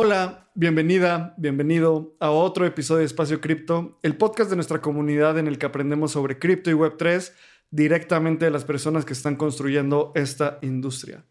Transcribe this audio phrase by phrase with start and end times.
[0.00, 5.48] Hola, bienvenida, bienvenido a otro episodio de Espacio Cripto, el podcast de nuestra comunidad en
[5.48, 7.32] el que aprendemos sobre cripto y Web3
[7.72, 11.24] directamente de las personas que están construyendo esta industria.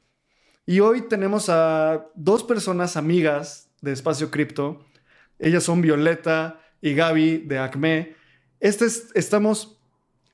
[0.66, 4.86] Y hoy tenemos a dos personas amigas de Espacio Cripto.
[5.40, 8.16] Ellas son Violeta y Gaby de Acme.
[8.60, 9.80] Este estamos,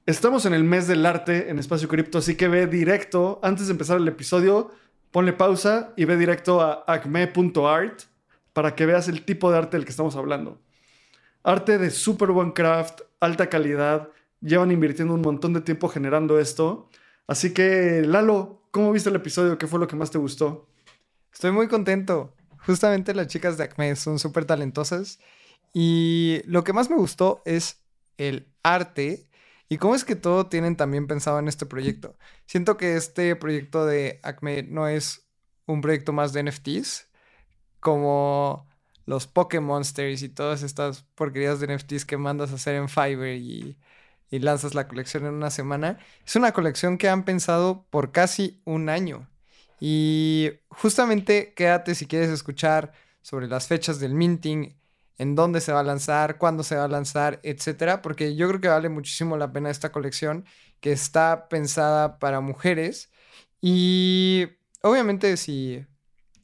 [0.07, 3.73] estamos en el mes del arte en Espacio Cripto, así que ve directo, antes de
[3.73, 4.71] empezar el episodio,
[5.11, 8.05] ponle pausa y ve directo a acme.art
[8.53, 10.61] para que veas el tipo de arte del que estamos hablando.
[11.43, 14.09] Arte de super buen craft, alta calidad,
[14.41, 16.89] llevan invirtiendo un montón de tiempo generando esto.
[17.27, 19.57] Así que, Lalo, ¿cómo viste el episodio?
[19.57, 20.69] ¿Qué fue lo que más te gustó?
[21.33, 22.33] Estoy muy contento.
[22.65, 25.19] Justamente las chicas de Acme son súper talentosas.
[25.73, 27.81] Y lo que más me gustó es
[28.17, 29.27] el arte
[29.69, 32.15] y cómo es que todo tienen también pensado en este proyecto.
[32.45, 35.27] Siento que este proyecto de Acme no es
[35.65, 37.07] un proyecto más de NFTs,
[37.83, 38.65] como
[39.05, 43.77] los Pokémonsters y todas estas porquerías de NFTs que mandas a hacer en Fiverr y,
[44.31, 45.99] lanzas la colección en una semana.
[46.25, 49.29] Es una colección que han pensado por casi un año.
[49.79, 54.75] Y justamente quédate si quieres escuchar sobre las fechas del minting,
[55.19, 58.61] en dónde se va a lanzar, cuándo se va a lanzar, etcétera, porque yo creo
[58.61, 60.45] que vale muchísimo la pena esta colección
[60.79, 63.11] que está pensada para mujeres.
[63.61, 64.47] Y
[64.81, 65.85] obviamente si,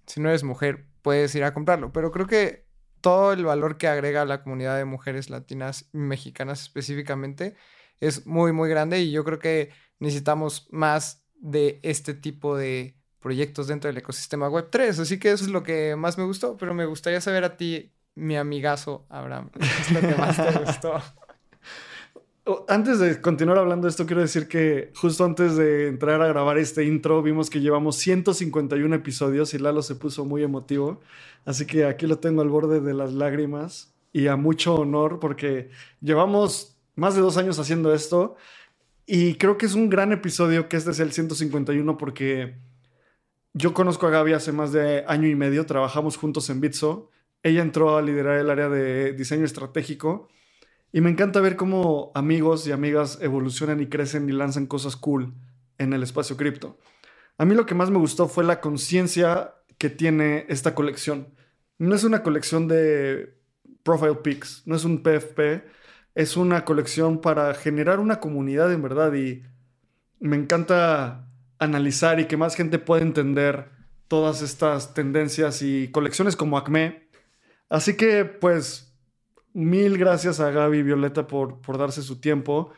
[0.06, 1.92] si no eres mujer, puedes ir a comprarlo.
[1.92, 2.68] Pero creo que
[3.02, 7.56] todo el valor que agrega la comunidad de mujeres latinas mexicanas específicamente
[8.00, 13.66] es muy, muy grande y yo creo que necesitamos más de este tipo de proyectos
[13.66, 15.00] dentro del ecosistema Web3.
[15.00, 17.92] Así que eso es lo que más me gustó, pero me gustaría saber a ti,
[18.14, 21.02] mi amigazo Abraham, ¿qué es lo que más te gustó?
[22.68, 26.58] Antes de continuar hablando de esto, quiero decir que justo antes de entrar a grabar
[26.58, 31.00] este intro, vimos que llevamos 151 episodios y Lalo se puso muy emotivo.
[31.46, 35.70] Así que aquí lo tengo al borde de las lágrimas y a mucho honor porque
[36.02, 38.36] llevamos más de dos años haciendo esto
[39.06, 42.56] y creo que es un gran episodio que este es el 151 porque
[43.54, 47.12] yo conozco a Gaby hace más de año y medio, trabajamos juntos en Bitso.
[47.44, 50.30] Ella entró a liderar el área de diseño estratégico
[50.92, 55.34] y me encanta ver cómo amigos y amigas evolucionan y crecen y lanzan cosas cool
[55.78, 56.78] en el espacio cripto.
[57.38, 61.28] A mí lo que más me gustó fue la conciencia que tiene esta colección.
[61.78, 63.38] No es una colección de
[63.84, 65.64] profile pics, no es un PFP,
[66.16, 69.44] es una colección para generar una comunidad en verdad y
[70.20, 71.30] me encanta
[71.60, 73.70] analizar y que más gente pueda entender
[74.08, 77.08] todas estas tendencias y colecciones como Acme.
[77.70, 78.89] Así que pues
[79.54, 82.72] Mil gracias a Gaby y Violeta por, por darse su tiempo.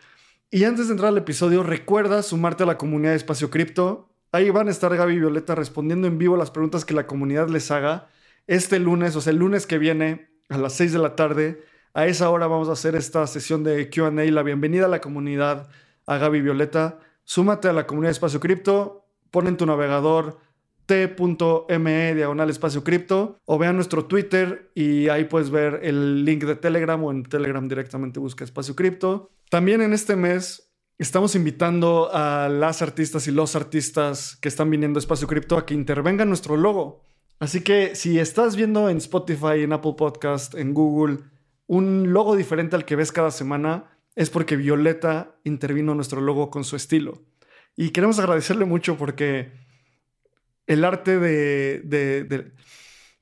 [0.49, 4.09] Y antes de entrar al episodio, recuerda sumarte a la comunidad de Espacio Cripto.
[4.31, 7.49] Ahí van a estar Gaby y Violeta respondiendo en vivo las preguntas que la comunidad
[7.49, 8.07] les haga.
[8.47, 12.05] Este lunes, o sea, el lunes que viene a las 6 de la tarde, a
[12.07, 14.11] esa hora vamos a hacer esta sesión de QA.
[14.11, 15.69] La bienvenida a la comunidad,
[16.05, 16.99] a Gaby y Violeta.
[17.25, 20.39] Súmate a la comunidad de Espacio Cripto, pon en tu navegador
[20.85, 26.55] t.me diagonal espacio cripto o vean nuestro Twitter y ahí puedes ver el link de
[26.55, 29.31] Telegram o en Telegram directamente busca espacio cripto.
[29.49, 34.97] También en este mes estamos invitando a las artistas y los artistas que están viniendo
[34.97, 37.03] a espacio cripto a que intervengan nuestro logo.
[37.39, 41.17] Así que si estás viendo en Spotify, en Apple Podcast, en Google,
[41.65, 46.63] un logo diferente al que ves cada semana, es porque Violeta intervino nuestro logo con
[46.63, 47.23] su estilo.
[47.75, 49.53] Y queremos agradecerle mucho porque
[50.67, 52.51] el arte de,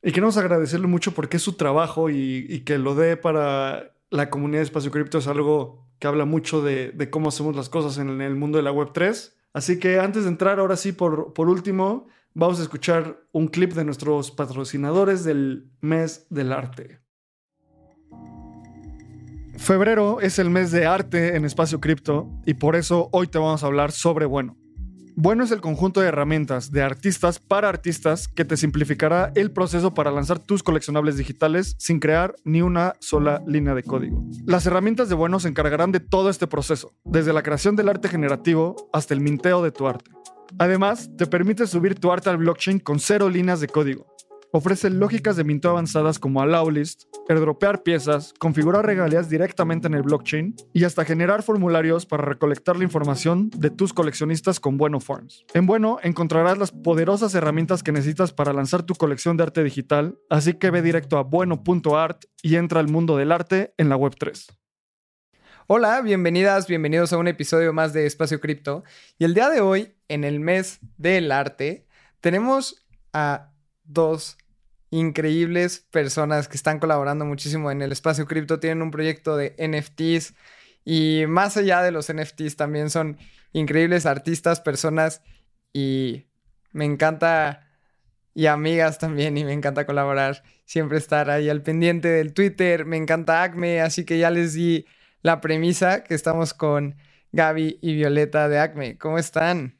[0.01, 4.59] Y queremos agradecerle mucho porque es su trabajo y, que lo dé para la comunidad
[4.59, 8.35] de Espacio Cripto es algo que habla mucho de, cómo hacemos las cosas en el
[8.35, 9.33] mundo de la Web3.
[9.53, 13.73] Así que antes de entrar, ahora sí, por, por último, vamos a escuchar un clip
[13.73, 16.99] de nuestros patrocinadores del mes del arte.
[19.59, 23.61] Febrero es el mes de arte en Espacio Cripto y por eso hoy te vamos
[23.61, 24.58] a hablar sobre Bueno.
[25.21, 29.93] Bueno es el conjunto de herramientas de artistas para artistas que te simplificará el proceso
[29.93, 34.23] para lanzar tus coleccionables digitales sin crear ni una sola línea de código.
[34.45, 38.07] Las herramientas de Bueno se encargarán de todo este proceso, desde la creación del arte
[38.07, 40.09] generativo hasta el minteo de tu arte.
[40.57, 44.07] Además, te permite subir tu arte al blockchain con cero líneas de código.
[44.53, 50.01] Ofrece lógicas de minto avanzadas como allow list, airdropear piezas, configurar regalías directamente en el
[50.01, 55.45] blockchain y hasta generar formularios para recolectar la información de tus coleccionistas con Bueno Forms.
[55.53, 60.17] En Bueno encontrarás las poderosas herramientas que necesitas para lanzar tu colección de arte digital,
[60.29, 64.47] así que ve directo a bueno.art y entra al mundo del arte en la Web3.
[65.67, 68.83] Hola, bienvenidas, bienvenidos a un episodio más de Espacio Cripto.
[69.19, 71.85] Y el día de hoy, en el mes del arte,
[72.21, 73.51] tenemos a
[73.83, 74.35] dos
[74.91, 78.59] increíbles personas que están colaborando muchísimo en el espacio cripto.
[78.59, 80.33] Tienen un proyecto de NFTs
[80.85, 83.17] y más allá de los NFTs también son
[83.53, 85.21] increíbles artistas, personas
[85.73, 86.27] y
[86.71, 87.67] me encanta
[88.33, 92.95] y amigas también y me encanta colaborar, siempre estar ahí al pendiente del Twitter, me
[92.95, 94.85] encanta Acme, así que ya les di
[95.21, 96.95] la premisa que estamos con
[97.31, 98.97] Gaby y Violeta de Acme.
[98.97, 99.79] ¿Cómo están?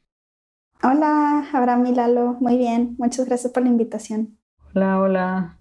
[0.83, 2.37] Hola, Abraham y Lalo.
[2.39, 2.95] Muy bien.
[2.97, 4.38] Muchas gracias por la invitación.
[4.75, 5.57] Hola, hola.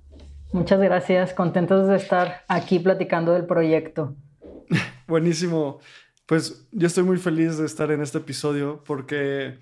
[0.53, 1.33] Muchas gracias.
[1.33, 4.15] Contentos de estar aquí platicando del proyecto.
[5.07, 5.81] Buenísimo.
[6.27, 9.57] Pues yo estoy muy feliz de estar en este episodio porque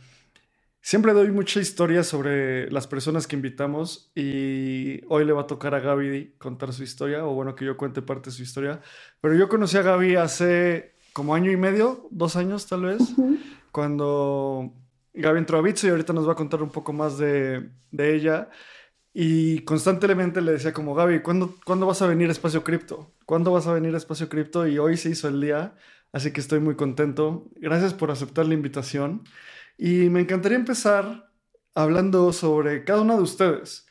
[0.81, 5.75] siempre doy mucha historia sobre las personas que invitamos y hoy le va a tocar
[5.77, 8.81] a Gaby contar su historia, o bueno, que yo cuente parte de su historia.
[9.21, 13.15] Pero yo conocí a Gaby hace como año y medio, dos años tal vez,
[13.71, 14.73] cuando
[15.15, 18.51] Gaby entró a Bitso y ahorita nos va a contar un poco más de, ella.
[19.19, 23.15] Y constantemente le decía como, Gaby, ¿cuándo, ¿cuándo vas a venir a Espacio Cripto?
[23.25, 24.67] ¿Cuándo vas a venir a Espacio Cripto?
[24.67, 25.75] Y hoy se hizo el día,
[26.13, 27.49] así que estoy muy contento.
[27.55, 29.25] Gracias por aceptar la invitación.
[29.79, 31.31] Y me encantaría empezar
[31.75, 33.87] hablando sobre cada una de ustedes,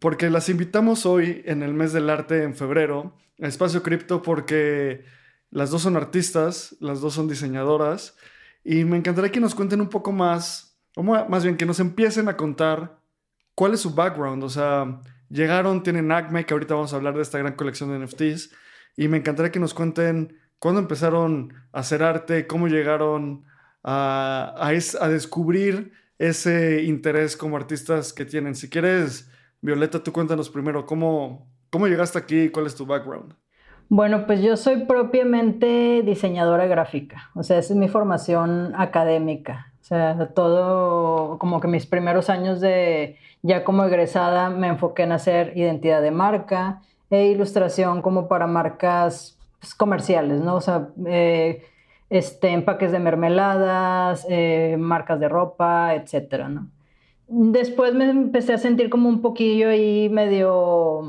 [0.00, 5.04] porque las invitamos hoy en el mes del arte en febrero a Espacio Cripto porque
[5.52, 8.16] las dos son artistas, las dos son diseñadoras
[8.64, 12.28] y me encantaría que nos cuenten un poco más, o más bien que nos empiecen
[12.28, 13.05] a contar
[13.56, 14.44] cuál es su background.
[14.44, 18.06] O sea, llegaron, tienen Acme, que ahorita vamos a hablar de esta gran colección de
[18.06, 18.52] NFTs.
[18.96, 23.44] Y me encantaría que nos cuenten cuándo empezaron a hacer arte, cómo llegaron
[23.82, 28.54] a, a, descubrir ese interés como artistas que tienen.
[28.54, 29.30] Si quieres,
[29.60, 33.34] Violeta, tú cuéntanos primero cómo, cómo llegaste aquí y cuál es tu background.
[33.88, 39.72] Bueno, pues yo soy propiamente diseñadora gráfica, o sea, esa es mi formación académica.
[39.80, 45.12] O sea, todo, como que mis primeros años de, ya como egresada, me enfoqué en
[45.12, 50.56] hacer identidad de marca e ilustración como para marcas pues, comerciales, ¿no?
[50.56, 51.62] O sea, eh,
[52.10, 56.66] este, empaques de mermeladas, eh, marcas de ropa, etcétera, ¿no?
[57.28, 61.02] Después me empecé a sentir como un poquillo ahí medio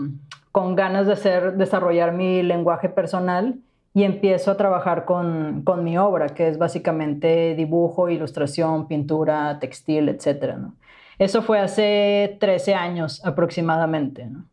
[0.51, 3.55] con ganas de hacer, desarrollar mi lenguaje personal
[3.95, 10.09] y empiezo a trabajar con, con mi obra, que es básicamente dibujo, ilustración, pintura, textil,
[10.09, 10.55] etc.
[10.57, 10.73] ¿no?
[11.19, 14.25] Eso fue hace 13 años aproximadamente.
[14.25, 14.45] ¿no?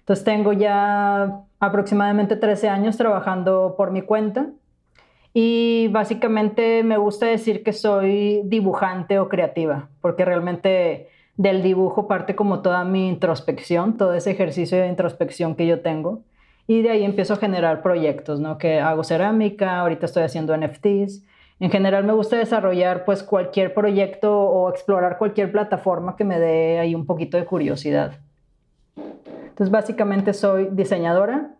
[0.00, 4.50] Entonces tengo ya aproximadamente 13 años trabajando por mi cuenta
[5.34, 12.34] y básicamente me gusta decir que soy dibujante o creativa, porque realmente del dibujo parte
[12.34, 16.22] como toda mi introspección, todo ese ejercicio de introspección que yo tengo.
[16.66, 18.58] Y de ahí empiezo a generar proyectos, ¿no?
[18.58, 21.24] Que hago cerámica, ahorita estoy haciendo NFTs.
[21.62, 26.80] En general me gusta desarrollar pues cualquier proyecto o explorar cualquier plataforma que me dé
[26.80, 28.18] ahí un poquito de curiosidad.
[28.96, 31.54] Entonces básicamente soy diseñadora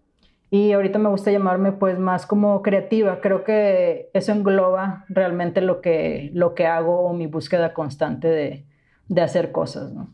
[0.51, 3.21] y ahorita me gusta llamarme pues más como creativa.
[3.21, 8.65] Creo que eso engloba realmente lo que, lo que hago o mi búsqueda constante de,
[9.07, 10.13] de hacer cosas, ¿no?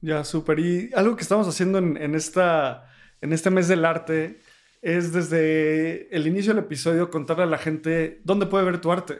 [0.00, 0.60] Ya, súper.
[0.60, 2.86] Y algo que estamos haciendo en, esta,
[3.20, 4.38] en este mes del arte
[4.84, 9.16] es desde el inicio del episodio contarle a la gente dónde puede ver tu arte.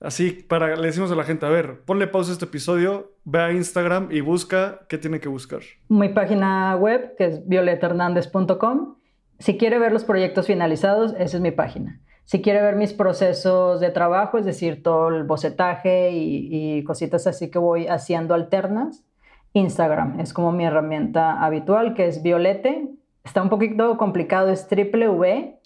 [0.00, 3.40] Así, para, le decimos a la gente, a ver, ponle pausa a este episodio, ve
[3.40, 5.60] a Instagram y busca qué tiene que buscar.
[5.88, 8.96] Mi página web, que es violetahernandez.com.
[9.38, 12.00] Si quiere ver los proyectos finalizados, esa es mi página.
[12.24, 17.50] Si quiere ver mis procesos de trabajo, es decir, todo el bocetaje y, cositas así
[17.50, 19.04] que voy haciendo alternas,
[19.52, 22.88] Instagram es como mi herramienta habitual, que es Violete.
[23.24, 25.60] Está un poquito complicado, es triple V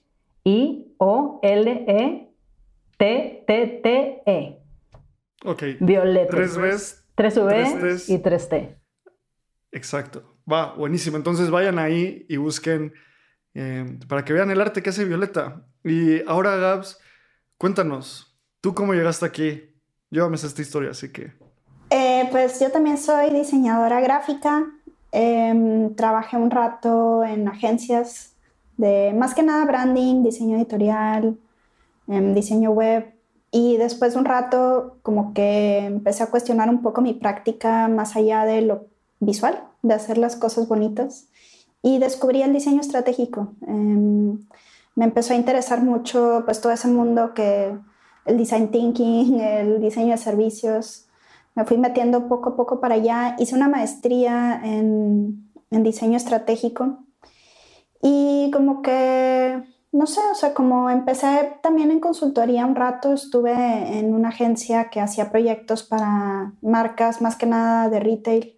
[0.45, 2.31] I O L E
[2.99, 4.63] T T T E.
[5.45, 5.63] Ok.
[5.81, 6.31] Violete.
[6.31, 7.05] Tres veces.
[7.15, 8.79] Tres V y tres T.
[9.73, 10.37] Exacto.
[10.51, 11.17] Va, buenísimo.
[11.17, 12.93] Entonces vayan ahí y busquen
[13.55, 15.67] eh, para que vean el arte que hace Violeta.
[15.83, 17.01] Y ahora, Gabs,
[17.59, 19.75] cuéntanos, ¿tú cómo llegaste aquí?
[20.11, 21.33] Llévame esta historia, así que...
[21.91, 24.67] Eh, pues yo también soy diseñadora gráfica.
[25.13, 28.35] Em, trabajé un rato en agencias
[28.77, 31.39] de más que nada branding, diseño editorial,
[32.09, 33.13] em, diseño web.
[33.53, 38.17] y después de un rato como que empecé a cuestionar un poco mi práctica más
[38.17, 38.87] allá de lo
[39.21, 41.29] visual, de hacer las cosas bonitas
[41.83, 43.55] y descubrí el diseño estratégico.
[43.67, 44.41] Em,
[44.97, 47.77] me empezó a interesar mucho pues todo ese mundo que
[48.25, 51.06] el design thinking, el diseño de servicios.
[51.57, 53.35] Me fui metiendo poco a poco para allá.
[53.41, 56.99] Hice una maestría en, en diseño estratégico
[58.01, 59.65] y como que
[59.97, 64.91] no sé, o sea, como empecé también en consultoría un rato, estuve en una agencia
[64.91, 68.57] que hacía proyectos para marcas, más que nada de retail,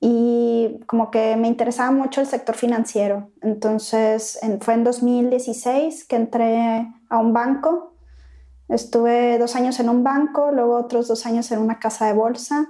[0.00, 3.30] y como que me interesaba mucho el sector financiero.
[3.40, 7.93] Entonces, fue en 2016 que entré a un banco,
[8.68, 12.68] estuve dos años en un banco, luego otros dos años en una casa de bolsa.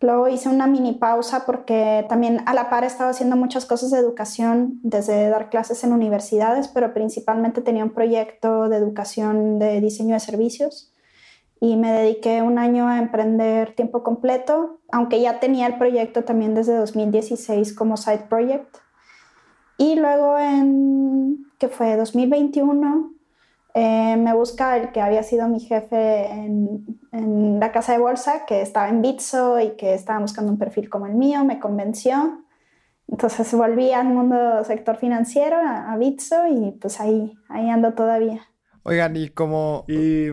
[0.00, 3.98] Luego hice una mini pausa porque también a la par estaba haciendo muchas cosas de
[3.98, 10.14] educación, desde dar clases en universidades, pero principalmente tenía un proyecto de educación de diseño
[10.14, 10.94] de servicios.
[11.60, 16.54] Y me dediqué un año a emprender tiempo completo, aunque ya tenía el proyecto también
[16.54, 18.78] desde 2016 como side project.
[19.76, 23.12] Y luego en, que fue 2021,
[23.74, 28.44] eh, me busca el que había sido mi jefe en, en, la casa de bolsa,
[28.46, 32.44] que estaba en Bitso y que estaba buscando un perfil como el mío, me convenció.
[33.08, 38.42] Entonces volví al mundo sector financiero, a, a Bitso, y pues ahí, ahí ando todavía.
[38.82, 39.84] Oigan, y como...
[39.88, 40.28] Y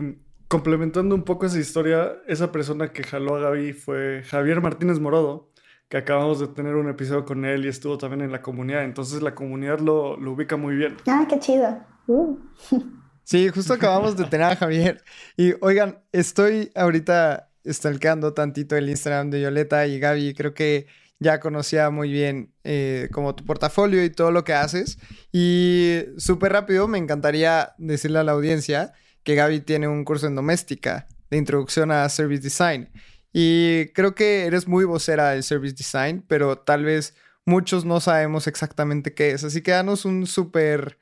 [0.48, 5.50] complementando un poco esa historia, esa persona que jaló a Gaby fue Javier Martínez Morodo,
[5.88, 8.84] que acabamos de tener un episodio con él y estuvo también en la comunidad.
[8.84, 10.96] Entonces la comunidad lo, lo ubica muy bien.
[11.06, 11.78] Ah, qué chido.
[12.06, 12.38] Uh.
[13.28, 15.04] Sí, justo acabamos de tener a Javier.
[15.36, 20.32] Y oigan, estoy ahorita stalkeando tantito el Instagram de Violeta y Gaby.
[20.32, 20.86] Creo que
[21.18, 24.98] ya conocía muy bien eh, como tu portafolio y todo lo que haces.
[25.30, 28.94] Y súper rápido me encantaría decirle a la audiencia
[29.24, 32.88] que Gaby tiene un curso en doméstica de introducción a Service Design.
[33.30, 38.46] Y creo que eres muy vocera del Service Design, pero tal vez muchos no sabemos
[38.46, 39.44] exactamente qué es.
[39.44, 40.98] Así que danos un súper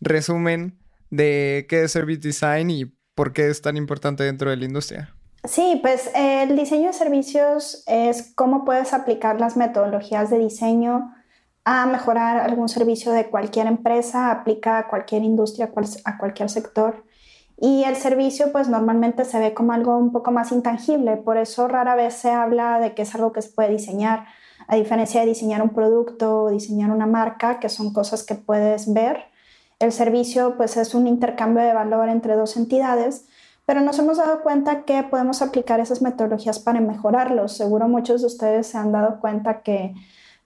[0.00, 0.76] resumen
[1.10, 2.84] de qué es Service Design y
[3.14, 5.14] por qué es tan importante dentro de la industria.
[5.44, 11.14] Sí, pues el diseño de servicios es cómo puedes aplicar las metodologías de diseño
[11.64, 15.70] a mejorar algún servicio de cualquier empresa, aplica a cualquier industria,
[16.04, 17.04] a cualquier sector.
[17.60, 21.66] Y el servicio pues normalmente se ve como algo un poco más intangible, por eso
[21.66, 24.26] rara vez se habla de que es algo que se puede diseñar,
[24.66, 28.92] a diferencia de diseñar un producto o diseñar una marca, que son cosas que puedes
[28.92, 29.24] ver
[29.78, 33.26] el servicio pues es un intercambio de valor entre dos entidades,
[33.66, 37.52] pero nos hemos dado cuenta que podemos aplicar esas metodologías para mejorarlos.
[37.56, 39.94] Seguro muchos de ustedes se han dado cuenta que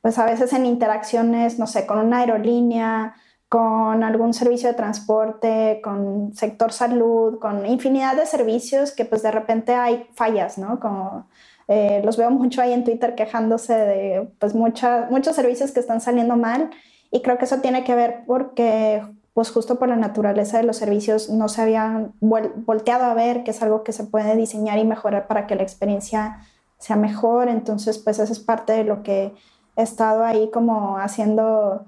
[0.00, 3.14] pues a veces en interacciones, no sé, con una aerolínea,
[3.48, 9.30] con algún servicio de transporte, con sector salud, con infinidad de servicios que pues de
[9.30, 10.80] repente hay fallas, ¿no?
[10.80, 11.28] Como
[11.68, 16.36] eh, los veo mucho ahí en Twitter quejándose de pues muchos servicios que están saliendo
[16.36, 16.70] mal
[17.10, 19.02] y creo que eso tiene que ver porque
[19.34, 23.52] pues justo por la naturaleza de los servicios no se habían volteado a ver que
[23.52, 26.40] es algo que se puede diseñar y mejorar para que la experiencia
[26.78, 27.48] sea mejor.
[27.48, 29.32] Entonces, pues eso es parte de lo que
[29.76, 31.86] he estado ahí como haciendo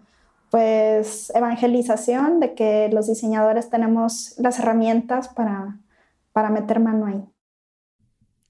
[0.50, 5.80] pues evangelización de que los diseñadores tenemos las herramientas para,
[6.32, 7.24] para meter mano ahí.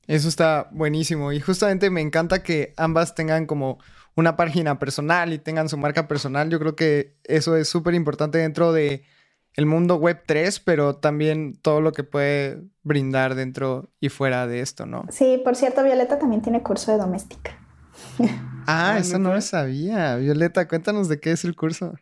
[0.06, 3.78] Eso está buenísimo y justamente me encanta que ambas tengan como
[4.16, 6.50] una página personal y tengan su marca personal.
[6.50, 9.04] Yo creo que eso es súper importante dentro de
[9.54, 14.60] el mundo web 3, pero también todo lo que puede brindar dentro y fuera de
[14.60, 15.04] esto, ¿no?
[15.10, 17.58] Sí, por cierto, Violeta también tiene curso de doméstica.
[18.66, 20.16] ah, eso no lo sabía.
[20.16, 21.94] Violeta, cuéntanos de qué es el curso.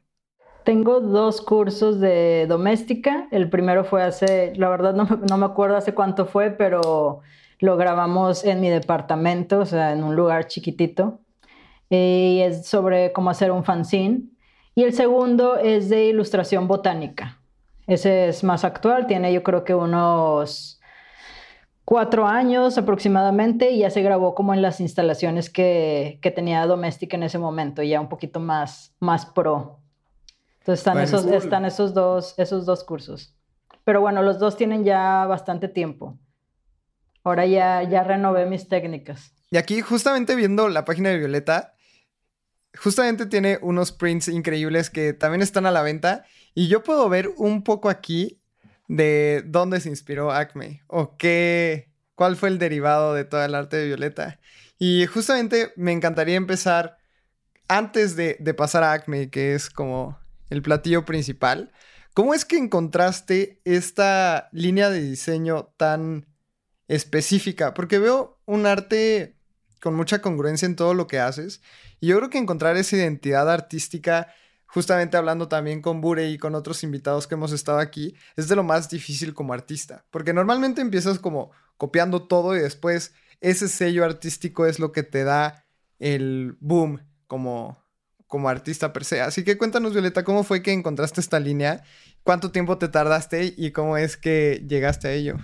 [0.64, 3.26] Tengo dos cursos de doméstica.
[3.30, 7.20] El primero fue hace, la verdad no, no me acuerdo hace cuánto fue, pero
[7.58, 11.20] lo grabamos en mi departamento, o sea, en un lugar chiquitito
[11.96, 14.22] y es sobre cómo hacer un fanzine.
[14.74, 17.40] Y el segundo es de ilustración botánica.
[17.86, 20.80] Ese es más actual, tiene yo creo que unos
[21.84, 27.16] cuatro años aproximadamente y ya se grabó como en las instalaciones que, que tenía doméstica
[27.16, 29.80] en ese momento, ya un poquito más, más pro.
[30.60, 33.36] Entonces están, esos, están esos, dos, esos dos cursos.
[33.84, 36.16] Pero bueno, los dos tienen ya bastante tiempo.
[37.24, 39.34] Ahora ya, ya renové mis técnicas.
[39.50, 41.71] Y aquí justamente viendo la página de Violeta,
[42.76, 46.24] justamente tiene unos prints increíbles que también están a la venta.
[46.54, 48.40] Y yo puedo ver un poco aquí
[48.88, 53.76] de dónde se inspiró Acme o qué, cuál fue el derivado de todo el arte
[53.76, 54.38] de Violeta.
[54.78, 56.98] Y justamente me encantaría empezar
[57.68, 60.18] antes de, pasar a Acme, que es como
[60.50, 61.72] el platillo principal,
[62.14, 66.26] ¿Cómo es que encontraste esta línea de diseño tan
[66.86, 67.72] específica?
[67.72, 69.38] Porque veo un arte
[69.82, 71.60] con mucha congruencia en todo lo que haces.
[71.98, 74.28] Y yo creo que encontrar esa identidad artística,
[74.66, 78.54] justamente hablando también con Bure y con otros invitados que hemos estado aquí, es de
[78.54, 80.04] lo más difícil como artista.
[80.12, 85.24] Porque normalmente empiezas como copiando todo y después ese sello artístico es lo que te
[85.24, 85.64] da
[85.98, 87.76] el boom como,
[88.28, 89.20] como artista per se.
[89.20, 91.82] Así que cuéntanos, Violeta, ¿cómo fue que encontraste esta línea?
[92.22, 95.38] ¿Cuánto tiempo te tardaste y cómo es que llegaste a ello?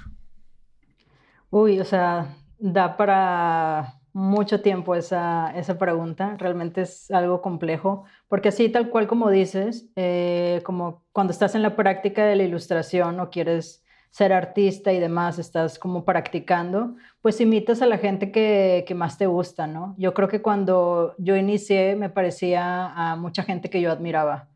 [1.51, 6.37] Uy, o sea, da para mucho tiempo esa, esa pregunta.
[6.39, 11.63] Realmente es algo complejo, porque así tal cual como dices, eh, como cuando estás en
[11.63, 17.41] la práctica de la ilustración o quieres ser artista y demás, estás como practicando, pues
[17.41, 19.95] imitas a la gente que, que, más te gusta, ¿no?
[19.99, 24.49] Yo creo que cuando yo inicié me parecía a mucha gente que yo admiraba.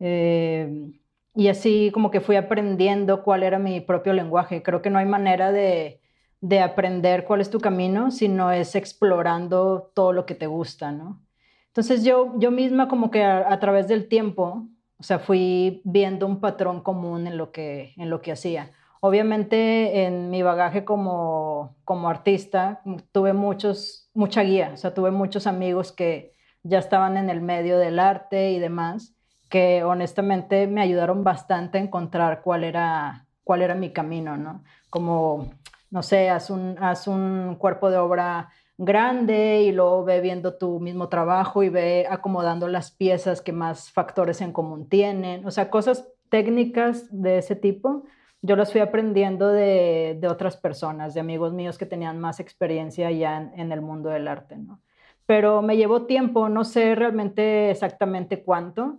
[0.00, 0.90] Eh,
[1.34, 4.62] y así como que fui aprendiendo cuál era mi propio lenguaje.
[4.62, 5.99] Creo que no hay manera de,
[6.40, 11.20] de aprender cuál es tu camino, sino es explorando todo lo que te gusta, ¿no?
[11.68, 14.66] Entonces yo, yo misma como que a, a través del tiempo
[15.00, 18.70] o sea, fui viendo un patrón común en lo que, en lo que hacía.
[19.00, 25.46] Obviamente en mi bagaje como, como artista tuve muchos, mucha guía, o sea, tuve muchos
[25.46, 29.14] amigos que ya estaban en el medio del arte y demás,
[29.48, 34.62] que honestamente me ayudaron bastante a encontrar cuál era, cuál era mi camino, ¿no?
[34.90, 35.48] Como,
[35.90, 41.10] no sé, haz un, un cuerpo de obra grande y luego ve viendo tu mismo
[41.10, 45.44] trabajo y ve acomodando las piezas que más factores en común tienen.
[45.46, 48.04] O sea, cosas técnicas de ese tipo,
[48.40, 53.10] yo las fui aprendiendo de, de otras personas, de amigos míos que tenían más experiencia
[53.10, 54.80] ya en, en, el mundo del arte, ¿no?
[55.26, 58.98] Pero me llevó tiempo, no sé realmente exactamente cuánto,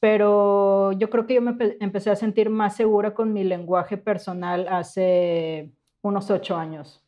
[0.00, 4.66] pero yo creo que yo me empecé a sentir más segura con mi lenguaje personal
[4.68, 5.70] hace
[6.08, 7.02] unos ocho años.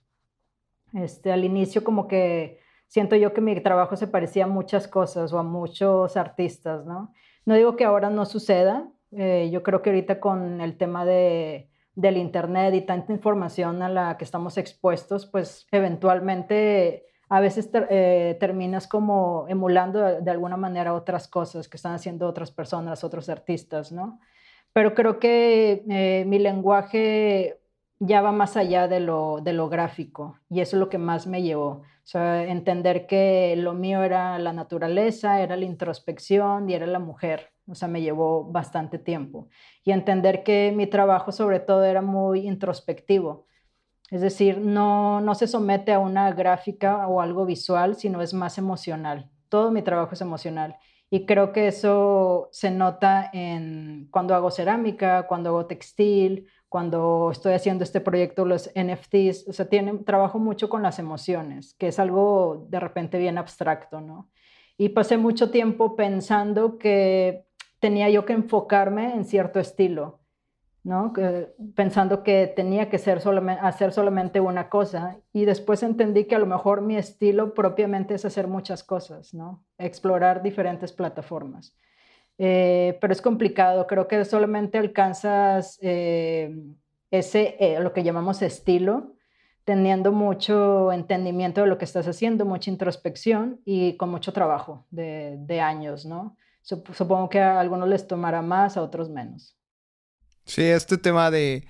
[0.92, 5.32] Este, al inicio como que siento yo que mi trabajo se parecía a muchas cosas
[5.32, 7.12] o a muchos artistas, ¿no?
[7.44, 11.68] No digo que ahora no suceda, eh, yo creo que ahorita con el tema de,
[11.94, 17.86] del Internet y tanta información a la que estamos expuestos, pues eventualmente a veces ter,
[17.90, 23.04] eh, terminas como emulando de, de, alguna manera otras cosas que están haciendo otras personas,
[23.04, 24.20] otros artistas, ¿no?
[24.72, 27.58] Pero creo que eh, mi lenguaje
[27.98, 31.26] ya va más allá de lo, de lo gráfico y eso es lo que más
[31.26, 31.82] me llevó.
[32.14, 37.50] O entender que lo mío era la naturaleza, era la introspección y era la mujer.
[37.66, 39.48] O sea, me llevó bastante tiempo.
[39.82, 43.46] Y entender que mi trabajo sobre todo era muy introspectivo.
[44.10, 48.56] Es decir, no, no se somete a una gráfica o algo visual, sino es más
[48.56, 49.28] emocional.
[49.48, 50.76] Todo mi trabajo es emocional.
[51.10, 57.54] Y creo que eso se nota en cuando hago cerámica, cuando hago textil, cuando estoy
[57.54, 61.98] haciendo este proyecto, los NFTs, o sea, tienen, trabajo mucho con las emociones, que es
[61.98, 64.28] algo de repente bien abstracto, ¿no?
[64.76, 67.46] Y pasé mucho tiempo pensando que
[67.78, 70.20] tenía yo que enfocarme en cierto estilo,
[70.84, 71.14] ¿no?
[71.14, 75.16] Que, pensando que tenía que ser solamente, hacer solamente una cosa.
[75.32, 79.64] Y después entendí que a lo mejor mi estilo propiamente es hacer muchas cosas, ¿no?
[79.78, 81.74] Explorar diferentes plataformas.
[82.38, 83.86] Eh, pero es complicado.
[83.86, 86.54] Creo que solamente alcanzas eh,
[87.10, 89.14] ese, eh, lo que llamamos estilo,
[89.64, 95.36] teniendo mucho entendimiento de lo que estás haciendo, mucha introspección y con mucho trabajo de,
[95.40, 96.36] de años, ¿no?
[96.62, 99.56] Supongo que a algunos les tomará más, a otros menos.
[100.44, 101.66] Sí, este tema de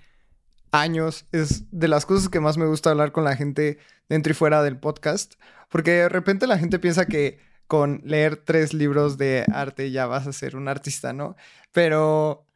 [0.70, 4.34] años es de las cosas que más me gusta hablar con la gente dentro y
[4.34, 5.34] fuera del podcast,
[5.68, 10.26] porque de repente la gente piensa que con leer tres libros de arte ya vas
[10.26, 11.36] a ser un artista, ¿no?
[11.72, 12.46] Pero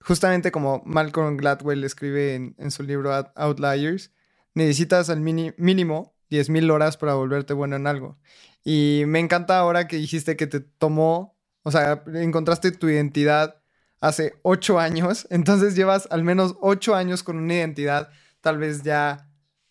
[0.00, 4.12] justamente como Malcolm Gladwell escribe en, su libro Outliers,
[4.54, 8.18] necesitas al mínimo 10.000 horas para volverte bueno en algo.
[8.64, 13.62] Y me encanta ahora que dijiste que te tomó, o sea, encontraste tu identidad
[14.00, 19.27] hace ocho años, entonces llevas al menos ocho años con una identidad tal vez ya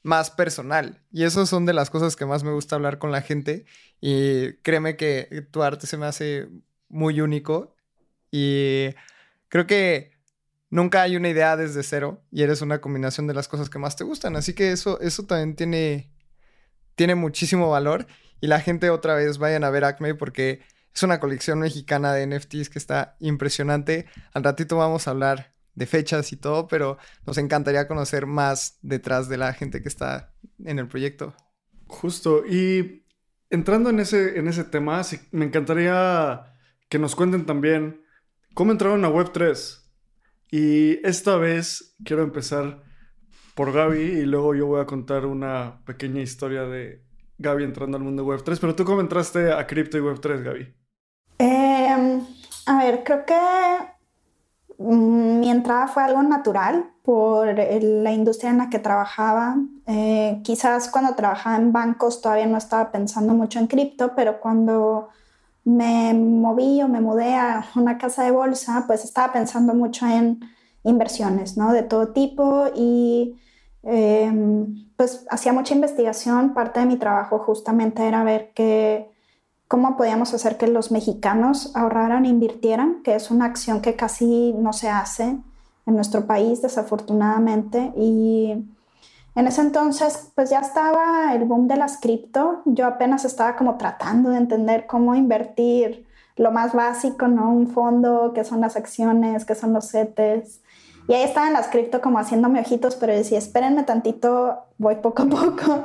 [0.08, 1.04] más personal.
[1.12, 3.66] Y eso son de las cosas que más me gusta hablar con la gente.
[4.02, 6.48] Y créeme que tu arte se me hace
[6.88, 7.76] muy único.
[8.32, 8.96] Y
[9.50, 10.12] creo que
[10.70, 13.96] nunca hay una idea desde cero y eres una combinación de las cosas que más
[13.98, 14.36] te gustan.
[14.38, 16.12] Así que eso, eso también tiene,
[16.96, 18.08] tiene muchísimo valor.
[18.40, 20.62] Y la gente otra vez vayan a ver Acme porque
[20.94, 24.06] es una colección mexicana de NFTs que está impresionante.
[24.34, 29.30] Al ratito vamos a hablar de fechas y todo, pero nos encantaría conocer más detrás
[29.30, 30.34] de la gente que está
[30.66, 31.36] en el proyecto.
[31.86, 33.06] Justo, y
[33.52, 36.52] entrando en ese, en ese tema, me encantaría
[36.90, 38.02] que nos cuenten también
[38.56, 39.84] cómo entraron a Web3.
[40.50, 42.84] Y esta vez quiero empezar
[43.54, 47.04] por Gaby y luego yo voy a contar una pequeña historia de
[47.38, 48.60] Gaby entrando al mundo Web 3.
[48.60, 50.74] Pero tú cómo entraste a cripto y Web 3, Gaby?
[51.38, 52.22] Em,
[52.66, 53.97] a ver, creo que
[54.78, 59.58] mi entrada fue algo natural por la industria en la que trabajaba.
[59.88, 65.10] Eh, quizás cuando trabajaba en bancos todavía no estaba pensando mucho en cripto, pero cuando
[65.64, 70.40] me moví o me mudé a una casa de bolsa, pues estaba pensando mucho en
[70.84, 71.74] inversiones, ¿no?
[71.74, 73.38] De todo tipo y
[73.84, 76.54] em, pues hacía mucha investigación.
[76.54, 79.10] Parte de mi trabajo justamente era ver que,
[79.68, 84.54] cómo podíamos hacer que los mexicanos ahorraran e invirtieran, que es una acción que casi
[84.54, 85.24] no se hace
[85.86, 87.92] en nuestro país, desafortunadamente.
[87.98, 88.66] Y
[89.36, 92.62] en ese entonces, pues ya estaba el boom de las cripto.
[92.66, 97.52] Yo apenas estaba como tratando de entender cómo invertir lo más básico, ¿no?
[97.52, 100.62] Un fondo, qué son las acciones, qué son los CETES.
[101.08, 105.26] Y ahí estaban las cripto como haciéndome ojitos, pero decía, espérenme tantito, voy poco a
[105.26, 105.84] poco.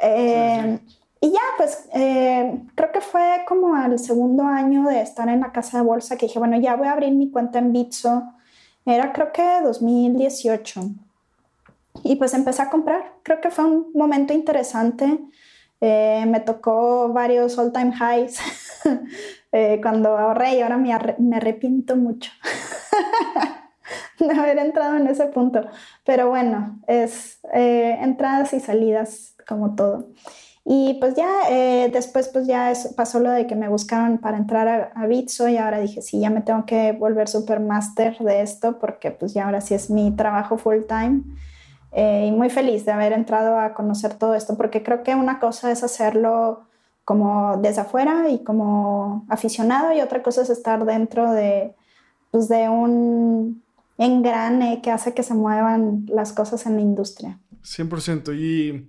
[0.00, 0.78] Eh,
[1.20, 5.52] y ya, pues eh, creo que fue como al segundo año de estar en la
[5.52, 8.22] casa de bolsa que dije, bueno, ya voy a abrir mi cuenta en Bitso
[8.94, 10.82] era creo que 2018.
[12.04, 13.12] Y pues empecé a comprar.
[13.22, 15.18] Creo que fue un momento interesante.
[15.80, 18.40] Eh, me tocó varios all time highs
[19.52, 22.32] eh, cuando ahorré y ahora me, me arrepiento mucho
[24.18, 25.68] de haber entrado en ese punto.
[26.04, 30.06] Pero bueno, es eh, entradas y salidas como todo.
[30.70, 34.68] Y pues ya eh, después pues ya pasó lo de que me buscaron para entrar
[34.68, 38.78] a, a, Bitso y ahora dije, sí, ya me tengo que volver supermaster de esto
[38.78, 41.22] porque pues ya ahora sí es mi trabajo full time.
[41.92, 45.40] Eh, y muy feliz de haber entrado a conocer todo esto porque creo que una
[45.40, 46.64] cosa es hacerlo
[47.06, 51.74] como desde afuera y como aficionado y otra cosa es estar dentro de,
[52.30, 53.62] pues de un
[53.96, 57.38] engrane que hace que se muevan las cosas en la industria.
[57.64, 58.36] 100%.
[58.38, 58.86] Y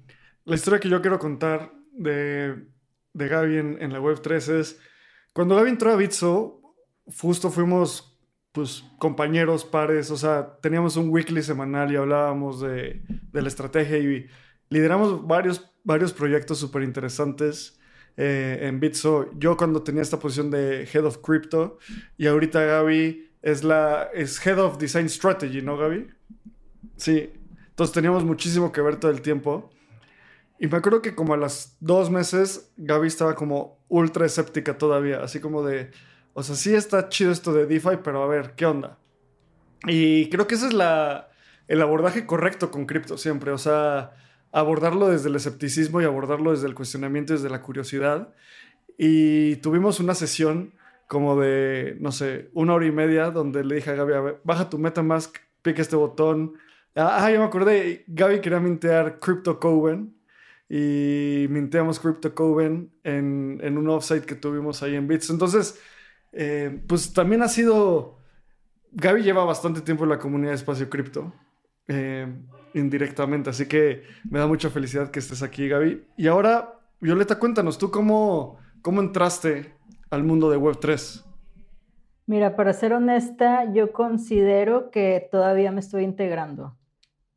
[0.50, 2.68] la historia que yo quiero contar de,
[3.14, 4.80] de Gaby en, la Web 3 es,
[5.32, 6.62] cuando Gaby entró a Bitso,
[7.06, 8.20] justo fuimos
[8.52, 14.00] pues compañeros, pares, o sea, teníamos un weekly semanal y hablábamos de, de la estrategia
[14.00, 14.26] y
[14.70, 17.80] lideramos varios, varios proyectos súper interesantes
[18.18, 19.30] eh, en Bitso.
[19.38, 21.78] Yo cuando tenía esta posición de Head of Crypto
[22.18, 26.08] y ahorita Gaby es la es Head of Design Strategy, ¿no, Gaby?
[26.98, 27.30] Sí.
[27.70, 29.70] Entonces teníamos muchísimo que ver todo el tiempo.
[30.60, 35.24] Y me acuerdo que como a las dos meses, Gaby estaba como ultra escéptica todavía,
[35.24, 35.91] así como de,
[36.34, 38.98] o sea, sí está chido esto de DeFi, pero a ver, ¿qué onda?
[39.88, 41.30] Y creo que ese es la,
[41.69, 44.12] el abordaje correcto con cripto siempre, o sea,
[44.52, 48.34] abordarlo desde el escepticismo y abordarlo desde el cuestionamiento y desde la curiosidad.
[48.98, 50.74] Y tuvimos una sesión
[51.08, 54.41] como de, no sé, una hora y media donde le dije a Gaby, a ver,
[54.43, 56.56] baja tu Metamask, pica este botón.
[56.95, 60.18] Ah, ah, yo me acordé, Gaby quería mintear Crypto Coven
[60.69, 65.32] y minteamos Crypto Coven en, en, un offsite que tuvimos ahí en Bits.
[65.32, 65.82] Entonces,
[66.32, 68.19] eh, pues también ha sido.
[68.91, 71.34] Gaby lleva bastante tiempo en la comunidad de Espacio Cripto,
[71.88, 72.27] eh,
[72.73, 76.05] indirectamente, así que me da mucha felicidad que estés aquí, Gaby.
[76.17, 79.75] Y ahora, Violeta, cuéntanos, ¿tú cómo, cómo entraste
[80.10, 81.23] al mundo de Web3?
[82.25, 86.79] Mira, para ser honesta, yo considero que todavía me estoy integrando.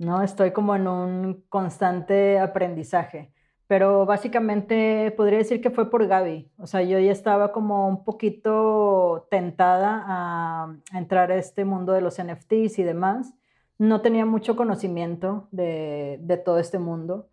[0.03, 0.23] ¿No?
[0.23, 3.33] Estoy como en un constante aprendizaje,
[3.67, 8.05] pero básicamente podría decir que fue por Gaby, o sea, yo ya estaba como un
[8.05, 13.35] poquito tentada a, entrar a este mundo de los NFTs y demás,
[13.79, 17.29] no tenía mucho conocimiento de, de todo este mundo,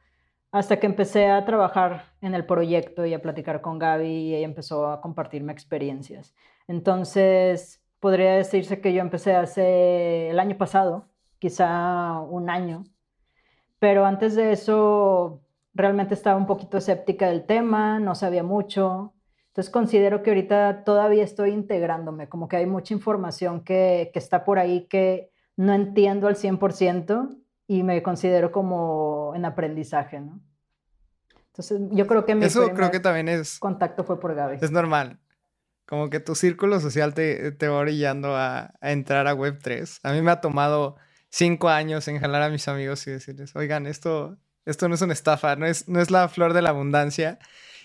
[0.51, 4.45] hasta que empecé a trabajar en el proyecto y a platicar con Gaby y ella
[4.45, 6.33] empezó a compartirme experiencias.
[6.67, 12.83] Entonces, podría decirse que yo empecé hace el año pasado quizá un año.
[13.79, 15.41] Pero antes de eso,
[15.73, 19.13] realmente estaba un poquito escéptica del tema, no sabía mucho.
[19.47, 24.43] Entonces considero que ahorita todavía estoy integrándome, como que hay mucha información que, que está
[24.43, 30.39] por ahí que no entiendo al 100% y me considero como en aprendizaje, ¿no?
[31.47, 33.59] Entonces yo creo que mi Eso creo que también es...
[33.59, 34.57] contacto fue por Gaby.
[34.61, 35.19] Es normal.
[35.85, 39.99] Como que tu círculo social te, te va orillando a, a entrar a Web3.
[40.03, 40.95] A mí me ha tomado
[41.29, 45.13] cinco años en jalar a mis amigos y decirles, oigan, esto, esto no es una
[45.13, 47.39] estafa, no es, no es la flor de la abundancia.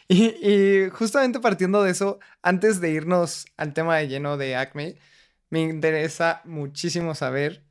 [0.08, 4.96] Y, y, justamente partiendo de eso, antes de irnos al tema de lleno de Acme,
[5.50, 7.64] me interesa muchísimo saber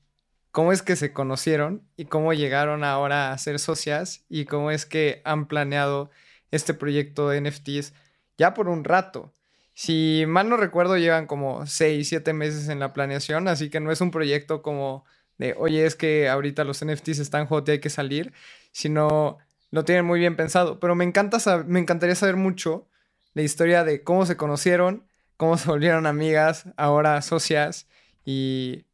[0.52, 4.86] cómo es que se conocieron y cómo llegaron ahora a ser socias y cómo es
[4.86, 6.12] que han planeado
[6.52, 7.94] este proyecto de NFTs
[8.38, 9.34] ya por un rato.
[9.74, 13.92] Si mal no recuerdo, llevan como 6, 7 meses en la planeación, así que no
[13.92, 15.06] es un proyecto como
[15.38, 18.34] de, oye, es que ahorita los NFTs están hot y hay que salir,
[18.72, 19.38] sino
[19.72, 20.80] lo tienen muy bien pensado.
[20.80, 22.88] Pero me, encanta me encantaría saber mucho
[23.34, 27.88] la historia de cómo se conocieron, cómo se volvieron amigas, ahora socias
[28.24, 28.86] y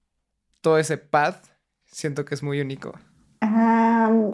[0.62, 1.46] todo ese path.
[1.86, 2.94] Siento que es muy único.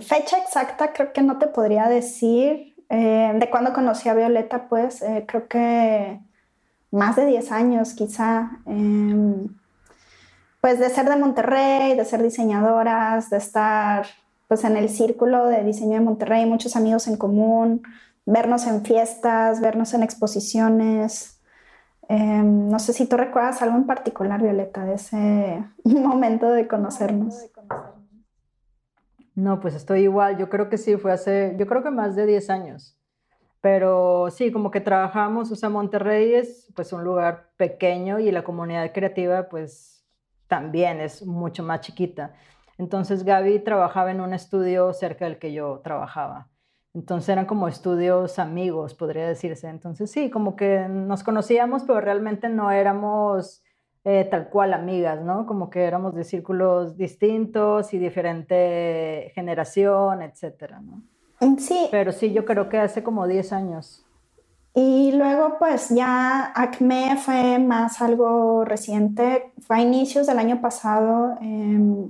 [0.02, 2.76] fecha exacta creo que no te podría decir.
[2.90, 6.20] Eh, de cuando conocí a Violeta, pues eh, creo que
[6.92, 8.60] más de 10 años quizá.
[8.68, 9.48] Em,
[10.66, 14.08] pues de ser de Monterrey, de ser diseñadoras, de estar
[14.48, 17.84] pues en el círculo de diseño de Monterrey, muchos amigos en común,
[18.26, 21.40] vernos en fiestas, vernos en exposiciones.
[22.10, 27.46] Em, no sé si tú recuerdas algo en particular, Violeta, de ese momento de conocernos.
[29.36, 30.40] No, pues estoy igual.
[30.40, 32.98] Yo creo que sí, fue hace, yo creo que más de 10 años.
[33.62, 38.44] Pero sí, como que trabajamos, o sea, Monterrey es pues un lugar pequeño y la
[38.44, 39.95] comunidad creativa pues
[40.48, 42.34] también es mucho más chiquita.
[42.78, 46.50] Entonces Gaby trabajaba en un estudio cerca del que yo trabajaba.
[46.94, 49.68] Entonces eran como estudios amigos, podría decirse.
[49.68, 53.64] Entonces sí, como que nos conocíamos, pero realmente no éramos
[54.06, 55.46] eh, tal cual amigas, ¿no?
[55.46, 61.02] Como que éramos de círculos distintos y diferente generación, etcétera, ¿no?
[61.58, 61.88] Sí.
[61.92, 64.05] Pero sí, yo creo que hace como 10 años.
[64.76, 71.38] Y luego, pues ya ACME fue más algo reciente, fue a inicios del año pasado.
[71.42, 72.10] Eh,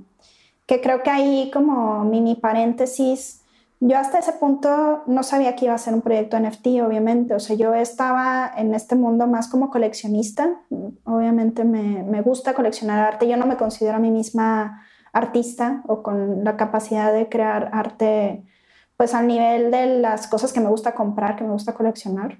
[0.66, 3.42] que creo que ahí como mini paréntesis,
[3.78, 7.40] yo hasta ese punto no sabía que iba a ser un proyecto NFT, obviamente, o
[7.40, 10.60] sea, yo estaba en este mundo más como coleccionista,
[11.04, 16.02] obviamente me, me gusta coleccionar arte, yo no me considero a mí misma artista o
[16.02, 18.44] con la capacidad de crear arte
[18.96, 22.38] pues al nivel de las cosas que me gusta comprar, que me gusta coleccionar.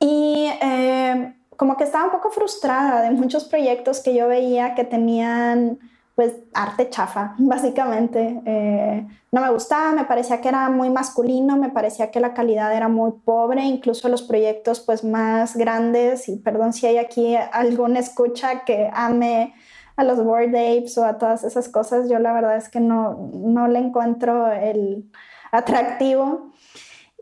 [0.00, 4.84] Y eh, como que estaba un poco frustrada de muchos proyectos que yo veía que
[4.84, 5.78] tenían
[6.14, 8.40] pues arte chafa, básicamente.
[8.44, 12.74] Eh, no me gustaba, me parecía que era muy masculino, me parecía que la calidad
[12.74, 18.00] era muy pobre, incluso los proyectos pues más grandes, y perdón si hay aquí alguna
[18.00, 19.54] escucha que ame
[19.96, 23.30] a los Board Apes o a todas esas cosas, yo la verdad es que no,
[23.34, 25.10] no le encuentro el
[25.52, 26.52] atractivo.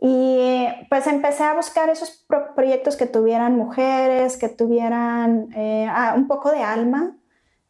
[0.00, 6.26] Y pues empecé a buscar esos proyectos que tuvieran mujeres, que tuvieran eh, ah, un
[6.26, 7.16] poco de alma,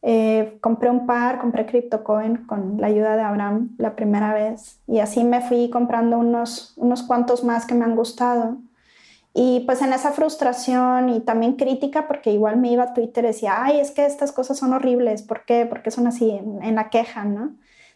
[0.01, 4.99] eh, compré un par, compré CryptoCoin con la ayuda de Abraham la primera vez y
[4.99, 8.57] así me fui comprando unos, unos cuantos más que me han gustado.
[9.33, 13.27] Y pues en esa frustración y también crítica, porque igual me iba a Twitter y
[13.27, 15.65] decía, ay, es que estas cosas son horribles, ¿por qué?
[15.65, 17.53] Porque son así en, la queja, ¿no?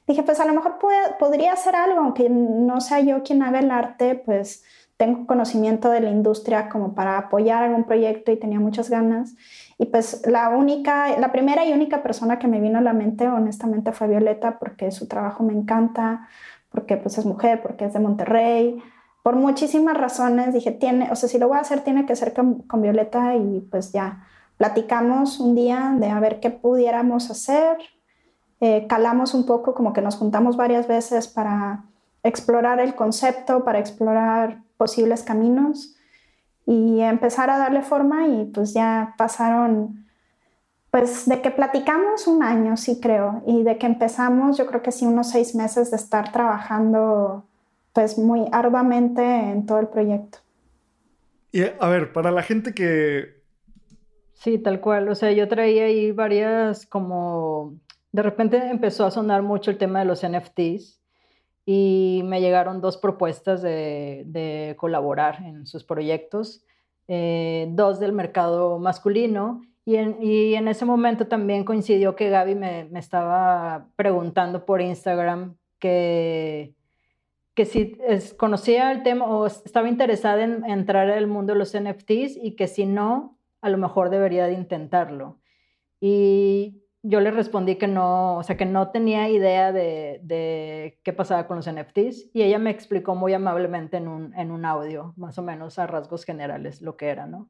[0.09, 0.79] Dije, pues a lo mejor
[1.19, 4.63] podría hacer algo, aunque no sea yo quien haga el arte, pues
[4.97, 9.35] tengo conocimiento de la industria como para apoyar algún proyecto y tenía muchas ganas.
[9.77, 13.27] Y pues la única, la primera y única persona que me vino a la mente,
[13.27, 16.27] honestamente, fue Violeta, porque su trabajo me encanta,
[16.71, 18.81] porque pues es mujer, porque es de Monterrey,
[19.21, 20.55] por muchísimas razones.
[20.55, 23.59] Dije, tiene, o sea, si lo voy a hacer, tiene que ser con, Violeta y
[23.69, 24.25] pues ya
[24.57, 27.77] platicamos un día de a ver qué pudiéramos hacer.
[28.61, 31.83] Eh, calamos un poco, como que nos juntamos varias veces para
[32.23, 35.95] explorar el concepto, para explorar posibles caminos
[36.65, 40.05] y empezar a darle forma y pues ya pasaron,
[40.91, 44.91] pues de que platicamos un año, sí creo, y de que empezamos yo creo que
[44.91, 47.45] sí unos seis meses de estar trabajando
[47.93, 50.39] pues muy arduamente en todo el proyecto.
[51.51, 53.39] Y a ver, para la gente que...
[54.33, 57.73] Sí, tal cual, o sea, yo traía ahí varias como...
[58.11, 60.99] De repente empezó a sonar mucho el tema de los NFTs
[61.65, 66.63] y me llegaron dos propuestas de, colaborar en sus proyectos,
[67.07, 73.87] eh, dos del mercado masculino y en, ese momento también coincidió que Gaby me, estaba
[73.95, 76.75] preguntando por Instagram que,
[77.55, 77.97] que si
[78.37, 82.67] conocía el tema o estaba interesada en entrar al mundo de los NFTs y que
[82.67, 85.39] si no, a lo mejor debería de intentarlo.
[85.99, 91.47] Y yo le respondí que no, o sea, que no tenía idea de, qué pasaba
[91.47, 95.39] con los NFTs y ella me explicó muy amablemente en un, en un audio, más
[95.39, 97.49] o menos a rasgos generales, lo que era, ¿no?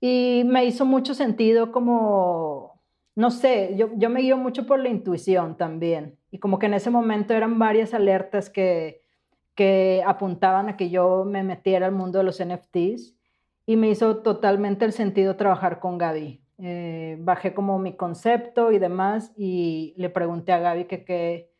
[0.00, 2.80] Y me hizo mucho sentido como,
[3.16, 6.74] no sé, yo, yo me guío mucho por la intuición también y como que en
[6.74, 9.02] ese momento eran varias alertas que,
[9.56, 13.16] que apuntaban a que yo me metiera al mundo de los NFTs
[13.66, 18.78] y me hizo totalmente el sentido trabajar con Gaby eh, bajé como mi concepto y
[18.78, 21.50] demás y le pregunté a Gaby que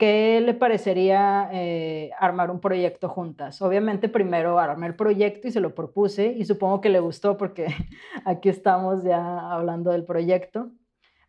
[0.00, 3.60] ¿qué le parecería eh, armar un proyecto juntas?
[3.60, 7.66] Obviamente primero armé el proyecto y se lo propuse y supongo que le gustó porque
[8.24, 10.72] aquí estamos ya hablando del proyecto,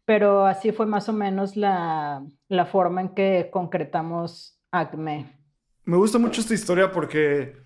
[0.06, 5.38] pero así fue más o menos la, la forma en que concretamos ACME.
[5.84, 7.58] Me gusta mucho esta historia porque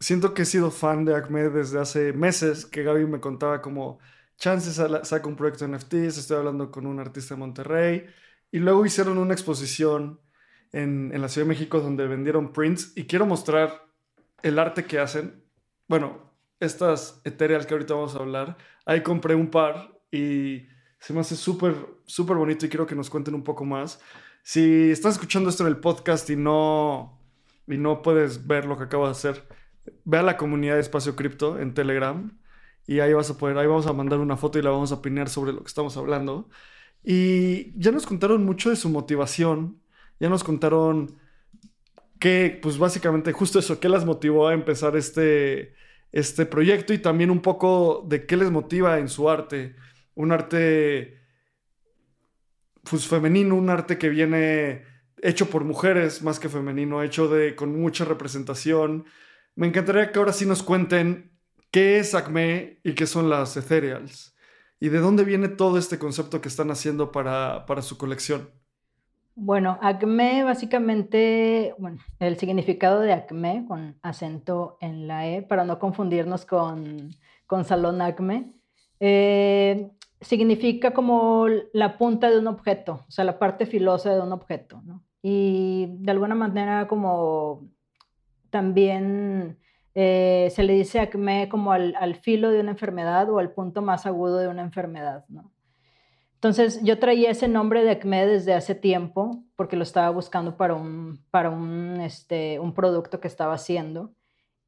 [0.00, 4.00] siento que he sido fan de ACME desde hace meses, que Gaby me contaba como
[4.38, 8.06] chances saca un proyecto de NFTs, estoy hablando con un artista de Monterrey,
[8.50, 10.20] y luego hicieron una exposición
[10.72, 13.86] en, la Ciudad de México donde vendieron prints y quiero mostrar
[14.42, 15.44] el arte que hacen.
[15.88, 20.66] Bueno, estas etéreas que ahorita vamos a hablar, ahí compré un par y
[21.00, 21.74] se me hace súper,
[22.06, 24.00] súper bonito y quiero que nos cuenten un poco más.
[24.42, 27.20] Si estás escuchando esto en el podcast y no,
[27.66, 29.46] y no puedes ver lo que acabo de hacer,
[30.04, 32.38] ve a la comunidad de Espacio Cripto en Telegram
[32.88, 34.96] y ahí vas a poder, ahí vamos a mandar una foto y la vamos a
[34.96, 36.48] opinar sobre lo que estamos hablando.
[37.04, 39.80] Y ya nos contaron mucho de su motivación
[40.20, 41.18] ya nos contaron
[42.18, 45.74] que, pues básicamente justo eso, qué las motivó a empezar este,
[46.12, 49.76] este proyecto y también un poco de qué les motiva en su arte.
[50.14, 51.20] Un arte,
[52.88, 54.84] pues femenino, un arte que viene
[55.22, 59.04] hecho por mujeres más que femenino, hecho de, con mucha representación.
[59.54, 61.37] Me encantaría que ahora sí nos cuenten
[61.70, 64.34] qué es Acme y qué son las Ethereals
[64.80, 68.50] y de dónde viene todo este concepto que están haciendo para, para su colección.
[69.34, 75.78] Bueno, acme básicamente, bueno, el significado de acme con acento en la E para no
[75.78, 77.10] confundirnos con,
[77.46, 78.52] con salón acme,
[78.98, 84.32] eh, significa como la punta de un objeto, o sea, la parte filosa de un
[84.32, 85.04] objeto, ¿no?
[85.22, 87.68] Y de alguna manera como
[88.50, 89.58] también
[90.00, 93.82] eh, se le dice acme como al, al filo de una enfermedad o al punto
[93.82, 95.50] más agudo de una enfermedad, ¿no?
[96.34, 100.74] Entonces yo traía ese nombre de Acme desde hace tiempo porque lo estaba buscando para
[100.74, 104.12] un, para un, este, un producto que estaba haciendo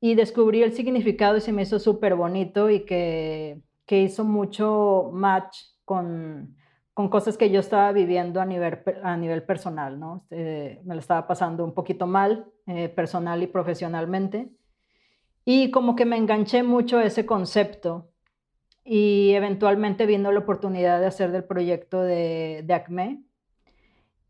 [0.01, 5.11] y descubrí el significado y se me hizo súper bonito y que, que, hizo mucho
[5.13, 6.57] match con,
[6.93, 10.25] con, cosas que yo estaba viviendo a nivel, a nivel personal, ¿no?
[10.25, 14.51] Este, me lo estaba pasando un poquito mal, eh, personal y profesionalmente.
[15.45, 18.11] Y como que me enganché mucho a ese concepto
[18.85, 23.25] y eventualmente vino la oportunidad de hacer del proyecto de, de ACME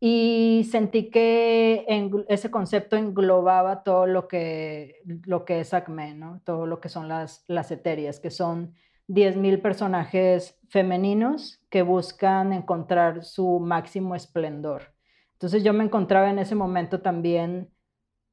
[0.03, 1.85] y sentí que
[2.27, 6.41] ese concepto englobaba todo lo que, lo que es ACME, ¿no?
[6.43, 8.73] todo lo que son las, las eterias, que son
[9.09, 14.95] 10.000 personajes femeninos que buscan encontrar su máximo esplendor.
[15.33, 17.69] Entonces yo me encontraba en ese momento también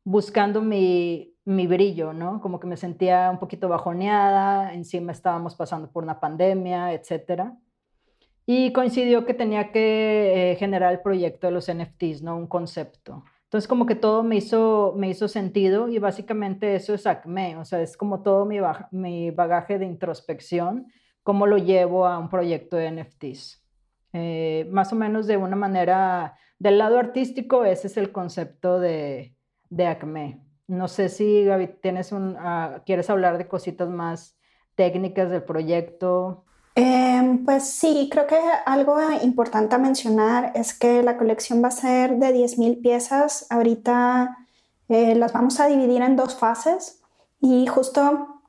[0.05, 2.43] buscando mi, mi brillo, ¿no?
[2.43, 7.57] Como que me sentía un poquito bajoneada, encima estábamos pasando por una pandemia, etcétera.
[8.45, 12.37] Y coincidió que tenía que eh, generar el proyecto de los NFTs, ¿no?
[12.37, 13.25] Un concepto.
[13.45, 17.65] Entonces como que todo me hizo, me hizo sentido y básicamente eso es ACME, o
[17.65, 18.59] sea, es como todo mi,
[18.91, 20.89] mi bagaje de introspección,
[21.23, 23.65] cómo lo llevo a un proyecto de NFTs.
[24.13, 29.35] Eh, más o menos de una manera, del lado artístico, ese es el concepto de,
[29.71, 30.48] de ACME.
[30.69, 34.37] No sé si, Gaby, tienes un, ah, quieres hablar de cositas más
[34.75, 36.45] técnicas del proyecto.
[36.75, 41.73] Em, pues sí, creo que algo importante a mencionar es que la colección va a
[41.73, 43.47] ser de 10.000 piezas.
[43.51, 44.47] Ahorita
[44.89, 47.01] eh, las vamos a dividir en dos fases
[47.41, 48.41] y justo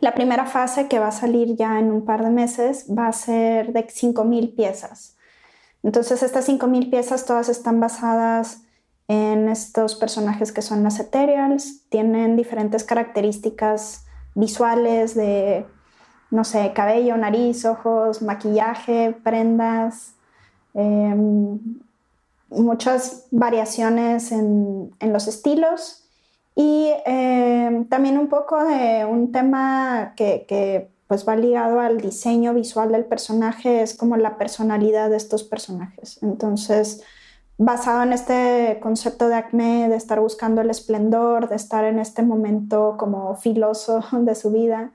[0.00, 3.12] la primera fase que va a salir ya en un par de meses va a
[3.12, 5.16] ser de 5.000 piezas.
[5.82, 8.62] Entonces estas 5.000 piezas todas están basadas
[9.08, 11.88] en estos personajes que son las Ethereals.
[11.88, 15.66] Tienen diferentes características visuales de,
[16.30, 20.14] no sé, cabello, nariz, ojos, maquillaje, prendas,
[20.74, 21.58] em,
[22.48, 26.04] muchas variaciones en, los estilos
[26.54, 32.54] y em, también un poco de un tema que, que pues va ligado al diseño
[32.54, 36.18] visual del personaje, es como la personalidad de estos personajes.
[36.22, 37.02] Entonces,
[37.64, 42.22] basado en este concepto de acné, de estar buscando el esplendor, de estar en este
[42.22, 44.90] momento como filoso de su vida.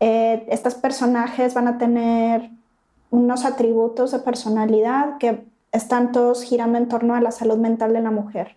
[0.00, 2.50] Eh, estos personajes van a tener
[3.10, 8.00] unos atributos de personalidad que están todos girando en torno a la salud mental de
[8.00, 8.56] la mujer.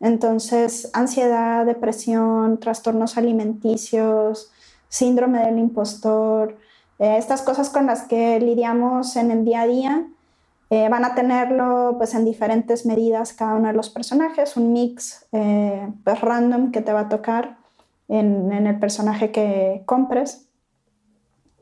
[0.00, 4.50] Entonces, ansiedad, depresión, trastornos alimenticios,
[4.88, 6.58] síndrome del impostor,
[6.98, 10.06] eh, estas cosas con las que lidiamos en el día a día
[10.72, 15.26] eh, van a tenerlo pues en diferentes medidas cada uno de los personajes, un mix
[15.30, 17.58] eh, pues random que te va a tocar
[18.08, 20.48] en, el personaje que compres.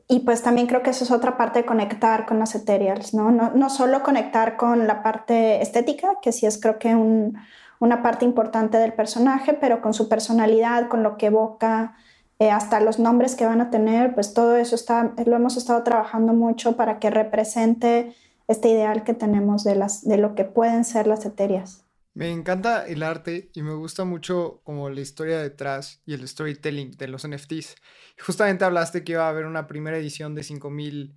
[0.07, 3.31] y pues también creo que eso es otra parte de conectar con las ethereals, ¿no?
[3.31, 7.37] No, no solo conectar con la parte estética, que sí es creo que un,
[7.79, 11.95] una parte importante del personaje, pero con su personalidad, con lo que evoca,
[12.39, 15.83] eh, hasta los nombres que van a tener, pues todo eso está, lo hemos estado
[15.83, 18.15] trabajando mucho para que represente
[18.51, 21.85] este ideal que tenemos de, las, de lo que pueden ser las etéreas.
[22.13, 26.91] Me encanta el arte y me gusta mucho como la historia detrás y el storytelling
[26.91, 27.75] de los NFTs.
[28.19, 31.15] Justamente hablaste que iba a haber una primera edición de 5000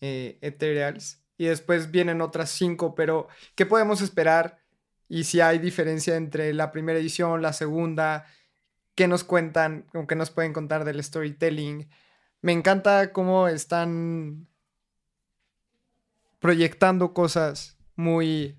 [0.00, 4.58] eh, Ethereals y después vienen otras 5, pero ¿qué podemos esperar?
[5.08, 8.26] Y si hay diferencia entre la primera edición, la segunda,
[8.96, 11.88] ¿qué nos cuentan o qué nos pueden contar del storytelling?
[12.42, 14.48] Me encanta cómo están
[16.44, 18.58] proyectando cosas muy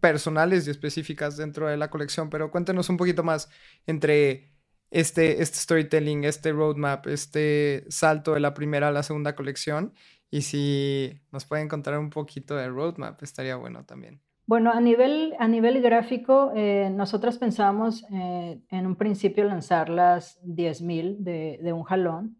[0.00, 3.50] personales y específicas dentro de la colección, pero cuéntenos un poquito más
[3.86, 4.54] entre
[4.90, 9.92] este, este storytelling, este roadmap, este salto de la primera a la segunda colección
[10.30, 14.22] y si nos pueden contar un poquito del roadmap, estaría bueno también.
[14.46, 20.42] Bueno, a nivel, a nivel gráfico, eh, nosotros pensábamos eh, en un principio lanzar las
[20.44, 22.39] 10.000 de, de un jalón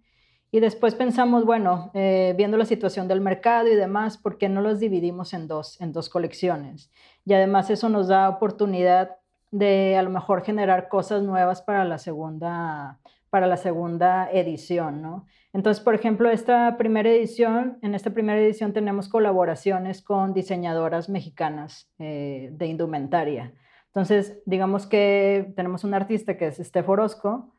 [0.52, 4.60] y después pensamos, bueno, eh, viendo la situación del mercado y demás, ¿por qué no
[4.60, 6.90] los dividimos en dos, en dos colecciones?
[7.24, 9.16] Y además eso nos da oportunidad
[9.52, 12.98] de a lo mejor generar cosas nuevas para la segunda,
[13.30, 15.26] para la segunda edición, ¿no?
[15.52, 21.90] Entonces, por ejemplo, esta primera edición, en esta primera edición tenemos colaboraciones con diseñadoras mexicanas
[21.98, 23.52] eh, de indumentaria.
[23.86, 27.52] Entonces, digamos que tenemos un artista que es Steph Orozco,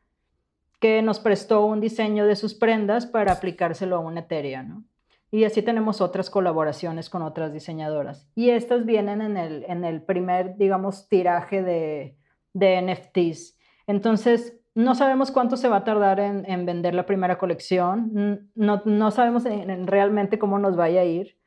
[0.82, 4.84] que nos prestó un diseño de sus prendas para aplicárselo a una Ethereum, ¿no?
[5.30, 8.28] Y así tenemos otras colaboraciones con otras diseñadoras.
[8.34, 12.16] Y estas vienen en el, en el primer, digamos, tiraje de,
[12.52, 13.56] de NFTs.
[13.86, 18.50] Entonces, no sabemos cuánto se va a tardar en, en vender la primera colección.
[18.56, 21.38] No, no sabemos realmente cómo nos vaya a ir,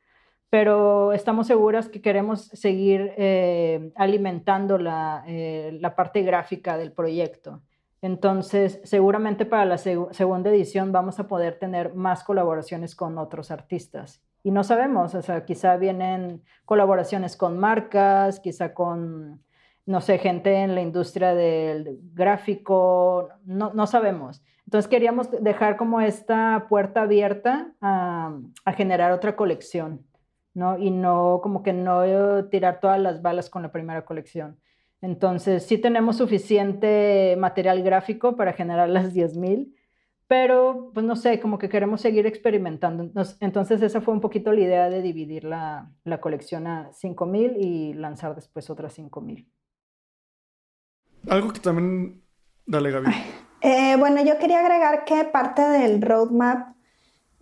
[0.48, 7.60] pero estamos seguras que queremos seguir eh, alimentando la, eh, la parte gráfica del proyecto.
[8.06, 14.22] Entonces, seguramente para la segunda edición vamos a poder tener más colaboraciones con otros artistas.
[14.44, 19.42] Y no sabemos, o sea, quizá vienen colaboraciones con marcas, quizá con,
[19.86, 24.40] no sé, gente en la industria del gráfico, no, no sabemos.
[24.66, 30.06] Entonces queríamos dejar como esta puerta abierta a, a generar otra colección,
[30.54, 30.78] ¿no?
[30.78, 34.60] Y no, como que no tirar todas las balas con la primera colección.
[35.00, 39.74] Entonces, sí tenemos suficiente material gráfico para generar las 10.000,
[40.26, 43.10] pero pues no sé, como que queremos seguir experimentando.
[43.40, 47.94] Entonces, esa fue un poquito la idea de dividir la, la colección a 5.000 y
[47.94, 49.46] lanzar después otras 5.000.
[51.28, 52.22] Algo que también...
[52.66, 53.06] Dale, Gaby.
[53.60, 56.75] Eh, bueno, yo quería agregar que parte del roadmap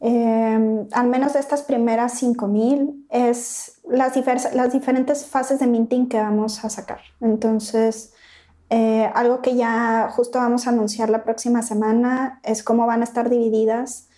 [0.07, 4.15] eh, al menos de estas primeras 5000, es las,
[4.55, 7.01] las, diferentes fases de minting que vamos a sacar.
[7.23, 8.13] Entonces,
[8.69, 13.05] eh, algo que ya justo vamos a anunciar la próxima semana es cómo van a
[13.05, 14.11] estar divididas.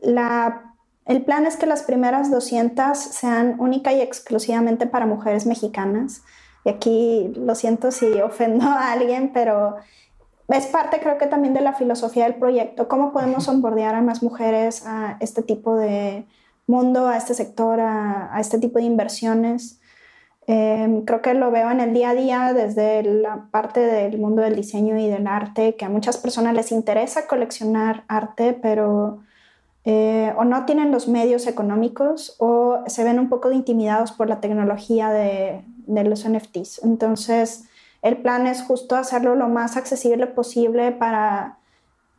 [0.00, 0.76] La,
[1.06, 6.22] el plan es que las primeras 200 sean única y exclusivamente para mujeres mexicanas.
[6.64, 9.74] Y aquí lo siento si ofendo a alguien, pero
[10.52, 14.22] es parte creo que también de la filosofía del proyecto, cómo podemos onboardear a más
[14.22, 16.26] mujeres a este tipo de
[16.66, 19.80] mundo, a este sector, a, este tipo de inversiones.
[20.46, 24.42] Em, creo que lo veo en el día a día desde la parte del mundo
[24.42, 29.20] del diseño y del arte, que a muchas personas les interesa coleccionar arte, pero
[29.84, 34.40] eh, o no tienen los medios económicos o se ven un poco intimidados por la
[34.40, 36.82] tecnología de, de los NFTs.
[36.84, 37.64] Entonces,
[38.02, 41.58] el plan es justo hacerlo lo más accesible posible para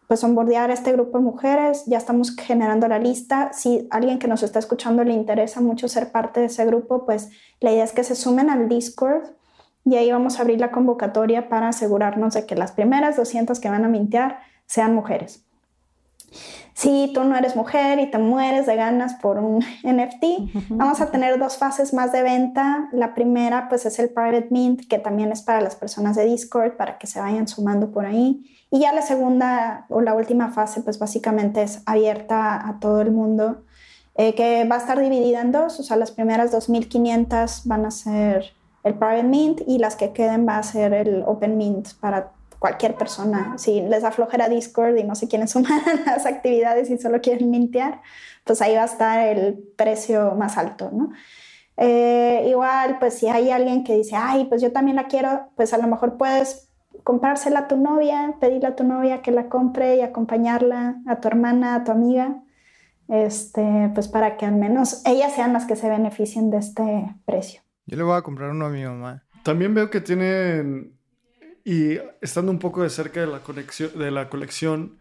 [0.08, 1.86] pues onboardear a este grupo de mujeres.
[1.86, 3.52] Ya estamos generando la lista.
[3.54, 7.30] Si alguien que nos está escuchando le interesa mucho ser parte de ese grupo, pues
[7.60, 9.24] la idea es que se sumen al Discord
[9.86, 13.70] y ahí vamos a abrir la convocatoria para asegurarnos de que las primeras 200 que
[13.70, 15.44] van a mintear sean mujeres
[16.74, 21.12] si tú no eres mujer y te mueres de ganas por un NFT, vamos a
[21.12, 22.90] tener dos fases más de venta.
[22.92, 26.76] La primera pues es el private mint, que también es para las personas de Discord,
[26.78, 28.44] para que se vayan sumando por ahí.
[28.72, 33.12] Y ya la segunda o la última fase pues básicamente es abierta a todo el
[33.12, 33.64] mundo,
[34.16, 37.92] eh, que va a estar dividida en dos, o sea, las primeras 2.500 van a
[37.92, 38.54] ser
[38.84, 42.32] el private mint y las que queden va a ser el open mint para
[42.64, 43.58] cualquier persona.
[43.58, 47.20] Si les da flojera Discord y no se quieren sumar a las actividades y solo
[47.20, 48.02] quieren mintear,
[48.46, 51.12] pues ahí va a estar el precio más alto, ¿no?
[51.76, 55.74] Eh, igual, pues si hay alguien que dice, ay, pues yo también la quiero, pues
[55.74, 56.70] a lo mejor puedes
[57.04, 61.28] comprársela a tu novia, pedirle a tu novia que la compre y acompañarla, a tu
[61.28, 62.44] hermana, a tu amiga.
[63.10, 67.62] este, pues para que al menos ellas sean las que se beneficien de este precio.
[67.86, 69.26] Yo le voy a comprar uno a mi mamá.
[69.44, 70.98] También veo que tienen,
[71.64, 75.00] y estando un poco de cerca de la, conexión, de la colección,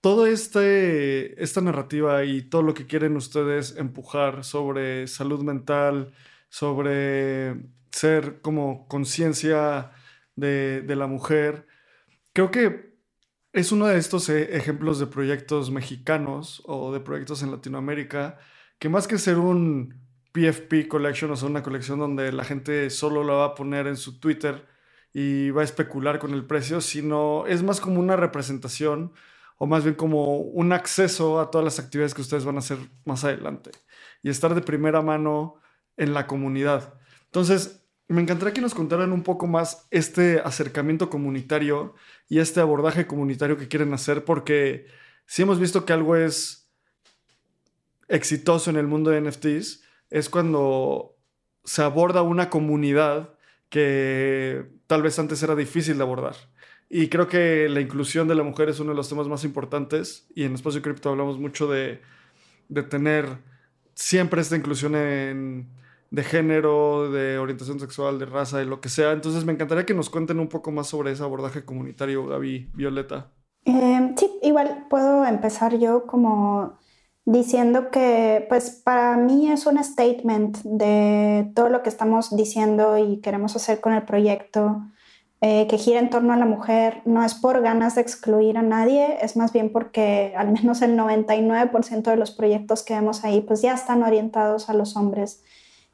[0.00, 6.12] toda este, esta narrativa y todo lo que quieren ustedes empujar sobre salud mental,
[6.48, 7.56] sobre
[7.92, 9.92] ser como conciencia
[10.36, 11.66] de, de, la mujer,
[12.32, 12.94] creo que
[13.52, 18.38] es uno de estos e, ejemplos de proyectos mexicanos o de proyectos en Latinoamérica
[18.78, 23.24] que más que ser un PFP Collection, o sea, una colección donde la gente solo
[23.24, 24.66] la va a poner en su Twitter
[25.12, 29.12] y va a especular con el precio, sino es más como una representación
[29.56, 32.78] o más bien como un acceso a todas las actividades que ustedes van a hacer
[33.04, 33.70] más adelante
[34.22, 35.56] y estar de primera mano
[35.96, 36.94] en la comunidad.
[37.24, 41.94] Entonces, me encantaría que nos contaran un poco más este acercamiento comunitario
[42.28, 44.86] y este abordaje comunitario que quieren hacer, porque
[45.26, 46.70] si hemos visto que algo es
[48.08, 51.16] exitoso en el mundo de NFTs, es cuando
[51.64, 53.37] se aborda una comunidad
[53.68, 56.34] que tal vez antes era difícil de abordar.
[56.90, 60.26] Y creo que la inclusión de la mujer es uno de los temas más importantes
[60.34, 62.00] y en Espacio Cripto hablamos mucho de,
[62.68, 63.26] de tener
[63.94, 65.68] siempre esta inclusión en,
[66.10, 69.12] de género, de orientación sexual, de raza, de lo que sea.
[69.12, 73.32] Entonces me encantaría que nos cuenten un poco más sobre ese abordaje comunitario, Gaby, Violeta.
[73.66, 76.78] Eh, sí, igual puedo empezar yo como
[77.30, 83.18] diciendo que pues para mí es un statement de todo lo que estamos diciendo y
[83.18, 84.80] queremos hacer con el proyecto
[85.42, 87.02] eh, que gira en torno a la mujer.
[87.04, 90.96] No es por ganas de excluir a nadie, es más bien porque al menos el
[90.96, 95.42] 99% de los proyectos que vemos ahí pues ya están orientados a los hombres.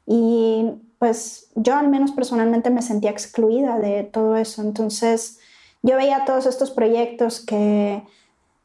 [0.07, 4.61] Y pues yo al menos personalmente me sentía excluida de todo eso.
[4.61, 5.39] Entonces
[5.81, 8.03] yo veía todos estos proyectos que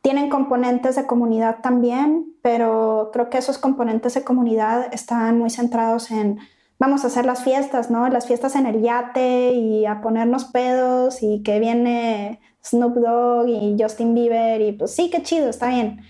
[0.02, 6.10] tienen componentes de comunidad también, pero creo que esos componentes de comunidad están muy centrados
[6.10, 6.38] en
[6.78, 8.08] vamos a hacer las fiestas, ¿no?
[8.08, 13.76] Las fiestas en el yate y a ponernos pedos y que viene Snoop Dogg y
[13.78, 16.00] Justin Bieber y pues sí, qué chido, está bien.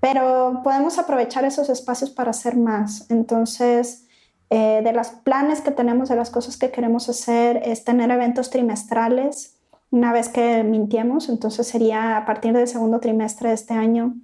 [0.00, 3.08] Pero podemos aprovechar esos espacios para hacer más.
[3.10, 4.06] Entonces,
[4.50, 8.50] eh, de los planes que tenemos, de las cosas que queremos hacer, es tener eventos
[8.50, 9.55] trimestrales
[9.96, 14.14] una vez que mintiemos, entonces sería a partir del segundo trimestre de este año.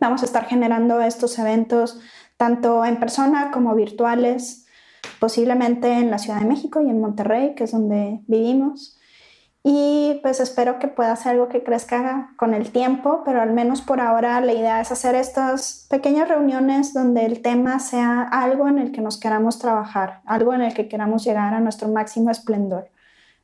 [0.00, 2.00] Vamos a estar generando estos eventos
[2.38, 4.66] tanto en persona como virtuales,
[5.20, 8.98] posiblemente en la Ciudad de México y en Monterrey, que es donde vivimos.
[9.62, 13.82] Y pues espero que pueda ser algo que crezca con el tiempo, pero al menos
[13.82, 18.78] por ahora la idea es hacer estas pequeñas reuniones donde el tema sea algo en
[18.78, 22.91] el que nos queramos trabajar, algo en el que queramos llegar a nuestro máximo esplendor.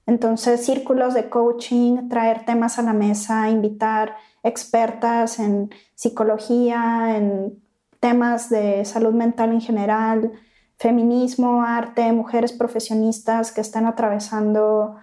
[0.08, 7.62] Entonces, círculos de coaching, traer temas a la mesa, invitar expertas en psicología, en
[8.00, 10.32] temas de salud mental en general,
[10.78, 14.96] feminismo, arte, mujeres profesionistas que están atravesando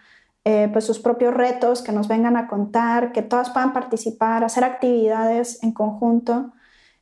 [0.43, 4.63] eh, pues sus propios retos, que nos vengan a contar, que todas puedan participar, hacer
[4.63, 6.51] actividades en conjunto.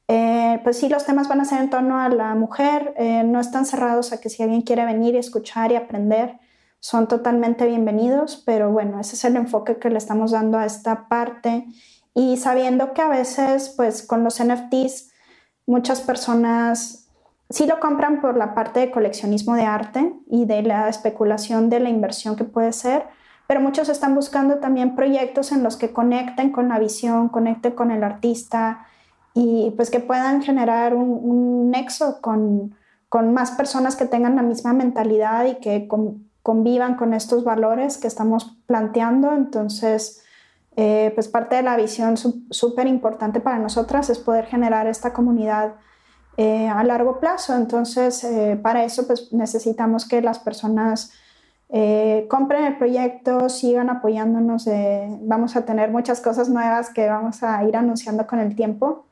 [0.09, 3.39] Eh, pues sí, los temas van a ser en torno a la mujer, eh, no
[3.39, 6.37] están cerrados a que si alguien quiere venir y escuchar y aprender,
[6.83, 11.07] son totalmente bienvenidos, pero bueno, ese es el enfoque que le estamos dando a esta
[11.07, 11.65] parte.
[12.13, 15.09] Y sabiendo que a veces pues con los NFTs
[15.65, 17.07] muchas personas
[17.49, 21.79] sí lo compran por la parte de coleccionismo de arte y de la especulación de
[21.79, 23.05] la inversión que puede ser,
[23.47, 27.91] pero muchos están buscando también proyectos en los que conecten con la visión, conecten con
[27.91, 28.87] el artista
[29.33, 32.75] y pues que puedan generar un, nexo con,
[33.07, 37.97] con, más personas que tengan la misma mentalidad y que con, convivan con estos valores
[37.97, 39.33] que estamos planteando.
[39.33, 40.21] Entonces,
[40.75, 45.75] eh, pues parte de la visión súper importante para nosotras es poder generar esta comunidad
[46.35, 47.55] eh, a largo plazo.
[47.55, 51.11] Entonces, eh, para eso pues necesitamos que las personas
[52.29, 54.67] compren el proyecto, sigan apoyándonos.
[55.21, 59.05] vamos a tener muchas cosas nuevas que vamos a ir anunciando con el tiempo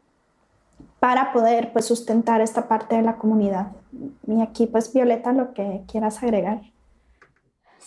[1.00, 3.72] para poder pues sustentar esta parte de la comunidad.
[4.28, 6.62] Y aquí pues Violeta, lo que quieras agregar.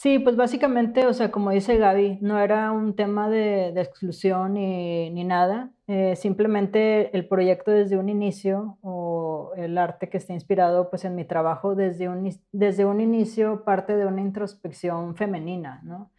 [0.04, 5.24] Sí, pues básicamente, o sea, como dice Gaby, no era un tema de, exclusión ni,
[5.24, 11.06] nada, eh, simplemente el proyecto desde un inicio o el arte que está inspirado pues
[11.06, 16.10] en mi trabajo desde un, desde un inicio parte de una introspección femenina, ¿no?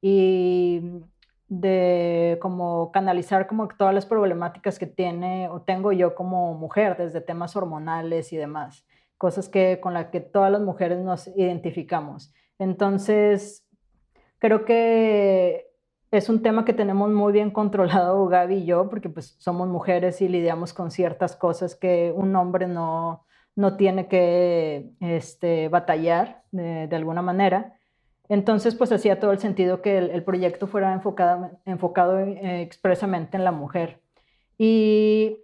[0.00, 0.82] Y
[1.48, 7.20] de como canalizar como todas las problemáticas que tiene o tengo yo como mujer, desde
[7.20, 8.86] temas hormonales y demás,
[9.18, 12.32] cosas que con las que todas las mujeres nos identificamos.
[12.58, 13.64] Entonces,
[14.38, 15.70] creo que
[16.10, 20.20] es un tema que tenemos muy bien controlado Gaby y yo, porque pues somos mujeres
[20.22, 23.24] y lidiamos con ciertas cosas que un hombre no,
[23.56, 27.78] no tiene que este, batallar de, alguna manera.
[28.28, 33.44] Entonces, pues hacía todo el sentido que el, proyecto fuera enfocado, enfocado eh, expresamente en
[33.44, 34.00] la mujer.
[34.56, 35.38] Y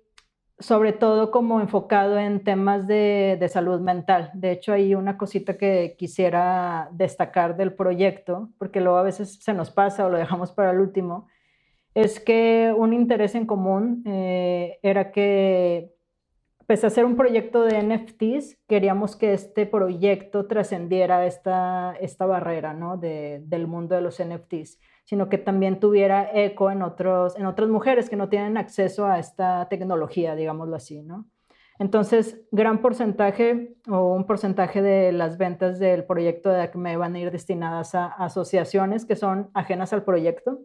[0.60, 4.30] sobre todo como enfocado en temas de, de, salud mental.
[4.34, 9.54] De hecho, hay una cosita que quisiera destacar del proyecto, porque luego a veces se
[9.54, 11.26] nos pasa o lo dejamos para el último,
[11.94, 15.94] es que un interés en común eh, era que,
[16.66, 22.74] pese a ser un proyecto de NFTs, queríamos que este proyecto trascendiera esta, esta barrera
[22.74, 22.96] ¿no?
[22.96, 24.78] de, del mundo de los NFTs
[25.10, 29.18] sino que también tuviera eco en, otros, en otras mujeres que no tienen acceso a
[29.18, 31.26] esta tecnología, digámoslo así, ¿no?
[31.80, 37.18] Entonces, gran porcentaje o un porcentaje de las ventas del proyecto de ACME van a
[37.18, 40.60] ir destinadas a asociaciones que son ajenas al proyecto,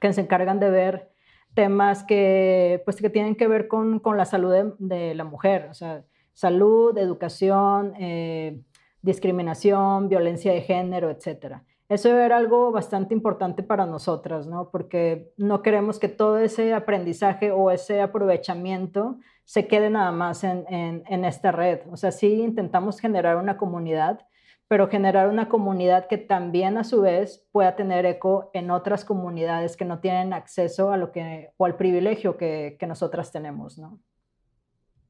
[0.00, 1.10] que se encargan de ver
[1.54, 5.74] temas que, pues, que tienen que ver con, con la salud de, la mujer, o
[5.74, 8.60] sea, salud, educación, eh,
[9.02, 11.64] discriminación, violencia de género, etcétera.
[11.88, 14.70] Eso era algo bastante importante para nosotras, ¿no?
[14.70, 20.66] Porque no queremos que todo ese aprendizaje o ese aprovechamiento se quede nada más en,
[20.68, 21.80] en, esta red.
[21.90, 24.26] O sea, sí intentamos generar una comunidad,
[24.68, 29.74] pero generar una comunidad que también a su vez pueda tener eco en otras comunidades
[29.74, 33.98] que no tienen acceso a lo que, o al privilegio que, que nosotras tenemos, ¿no?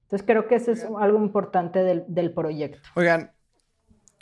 [0.02, 2.88] Entonces creo que eso es algo importante del, del proyecto.
[2.94, 3.32] Oigan,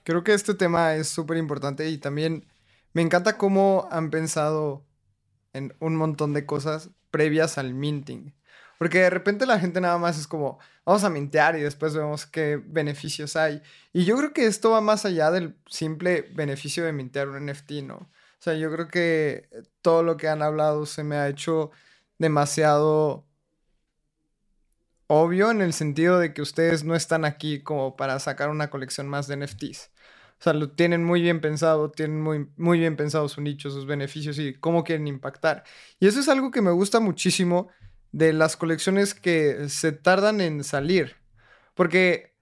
[0.07, 2.46] Creo que este tema es súper importante y también
[2.92, 4.86] me encanta cómo han pensado
[5.52, 8.32] en un montón de cosas previas al minting.
[8.78, 12.24] Porque de repente la gente nada más es como, vamos a mintear y después vemos
[12.24, 13.61] qué beneficios hay.
[13.92, 17.72] Y yo creo que esto va más allá del simple beneficio de mintear un NFT,
[17.82, 17.96] ¿no?
[17.96, 19.48] O sea, yo creo que
[19.82, 21.72] todo lo que han hablado se me ha hecho
[22.16, 23.26] demasiado
[25.09, 29.09] obvio en el sentido de que ustedes no están aquí como para sacar una colección
[29.09, 29.90] más de NFTs.
[30.39, 33.87] O sea, lo tienen muy bien pensado, tienen muy, muy bien pensado su nicho, sus
[33.87, 35.64] beneficios y cómo quieren impactar.
[35.99, 37.68] Y eso es algo que me gusta muchísimo
[38.12, 41.16] de las colecciones que se tardan en salir.
[41.74, 42.34] Porque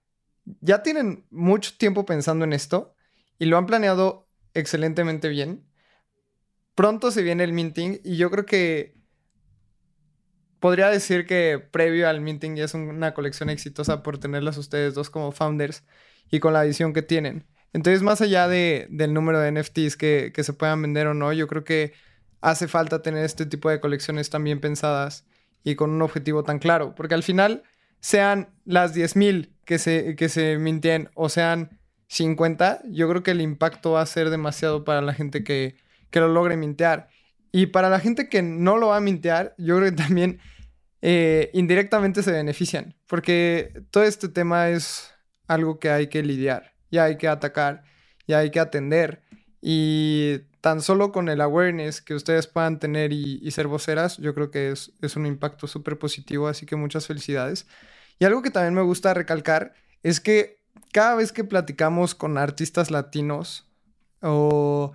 [0.61, 2.95] ya tienen mucho tiempo pensando en esto
[3.39, 5.65] y lo han planeado excelentemente bien.
[6.75, 8.95] Pronto se viene el minting y yo creo que
[10.59, 15.09] podría decir que previo al minting ya es una colección exitosa por tenerlas ustedes dos
[15.09, 15.83] como founders
[16.29, 17.45] y con la visión que tienen.
[17.75, 21.45] Entonces, más allá de, del número de NFTs que, se puedan vender o no, yo
[21.45, 21.91] creo que
[22.39, 25.25] hace falta tener este tipo de colecciones tan bien pensadas
[25.61, 26.95] y con un objetivo tan claro.
[26.95, 27.63] Porque al final,
[27.99, 33.41] sean las 10.000 que se, que se mintien o sean 50, yo creo que el
[33.41, 35.75] impacto va a ser demasiado para la gente que,
[36.11, 37.09] que lo logre mintear.
[37.51, 40.39] Y para la gente que no lo va a mintear, yo creo que también
[41.01, 42.95] eh, indirectamente se benefician.
[43.05, 45.13] Porque todo este tema es
[45.45, 47.83] algo que hay que lidiar ya hay que atacar,
[48.27, 49.23] ya hay que atender.
[49.61, 54.51] Y tan solo con el awareness que ustedes puedan tener y, ser voceras, yo creo
[54.51, 57.67] que es, es un impacto súper positivo, así que muchas felicidades.
[58.19, 59.73] Y algo que también me gusta recalcar
[60.03, 60.59] es que
[60.91, 63.69] cada vez que platicamos con artistas latinos
[64.21, 64.93] o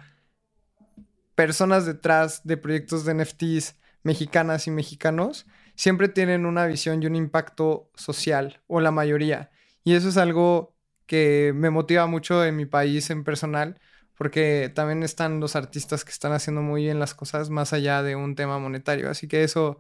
[1.35, 7.17] personas detrás de proyectos de NFTs mexicanas y mexicanos, siempre tienen una visión y un
[7.17, 9.51] impacto social, o la mayoría.
[9.85, 10.75] Y eso es algo
[11.11, 13.81] que me motiva mucho en mi país en personal,
[14.17, 18.15] porque también están los artistas que están haciendo muy bien las cosas más allá de
[18.15, 19.11] un tema monetario.
[19.11, 19.77] Así que eso,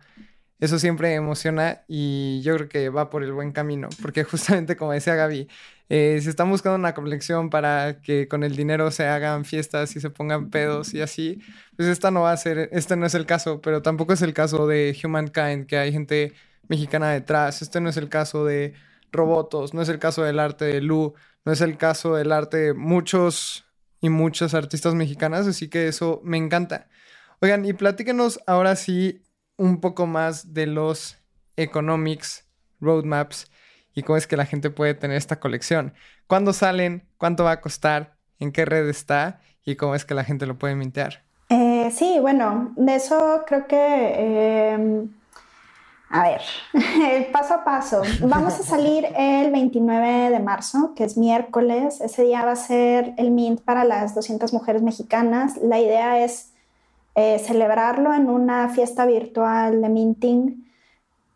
[0.58, 4.90] eso siempre emociona y yo creo que va por el buen camino, porque justamente como
[4.90, 5.48] decía Gaby,
[5.88, 10.00] eh, si están buscando una colección para que con el dinero se hagan fiestas y
[10.00, 11.38] se pongan pedos y así,
[11.76, 14.34] pues esta no va a ser, este no es el caso, pero tampoco es el
[14.34, 16.32] caso de Humankind, que hay gente
[16.68, 18.74] mexicana detrás, este no es el caso de
[19.12, 22.56] Robotos, no es el caso del arte de Lu, no es el caso del arte
[22.56, 23.64] de muchos
[24.00, 26.88] y muchas artistas mexicanas, así que eso me encanta.
[27.40, 29.22] Oigan, y platíquenos ahora sí
[29.56, 31.18] un poco más de los
[31.56, 32.46] economics,
[32.80, 33.50] roadmaps
[33.94, 35.94] y cómo es que la gente puede tener esta colección.
[36.26, 37.08] ¿Cuándo salen?
[37.18, 38.16] ¿Cuánto va a costar?
[38.38, 39.40] ¿En qué red está?
[39.64, 41.24] ¿Y cómo es que la gente lo puede mintear?
[41.50, 45.10] Eh, sí, bueno, de eso creo que em,
[46.12, 46.42] a ver,
[47.32, 48.02] paso a paso.
[48.20, 52.00] Vamos a salir el 29 de marzo, que es miércoles.
[52.00, 55.56] Ese día va a ser el Mint para las 200 mujeres mexicanas.
[55.62, 56.50] La idea es
[57.14, 60.68] eh, celebrarlo en una fiesta virtual de minting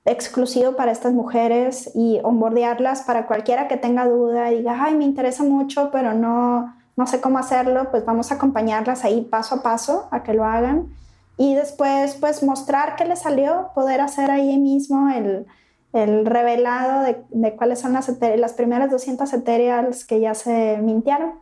[0.04, 5.04] exclusivo para estas mujeres y onboardearlas para cualquiera que tenga duda y diga, ay, me
[5.04, 9.62] interesa mucho, pero no, no sé cómo hacerlo, pues vamos a acompañarlas ahí paso a
[9.62, 10.88] paso a que lo hagan
[11.36, 15.46] y después pues mostrar qué le salió, poder hacer ahí mismo el,
[15.92, 21.32] el revelado de, de, cuáles son las, las primeras 200 ethereals que ya se mintieron.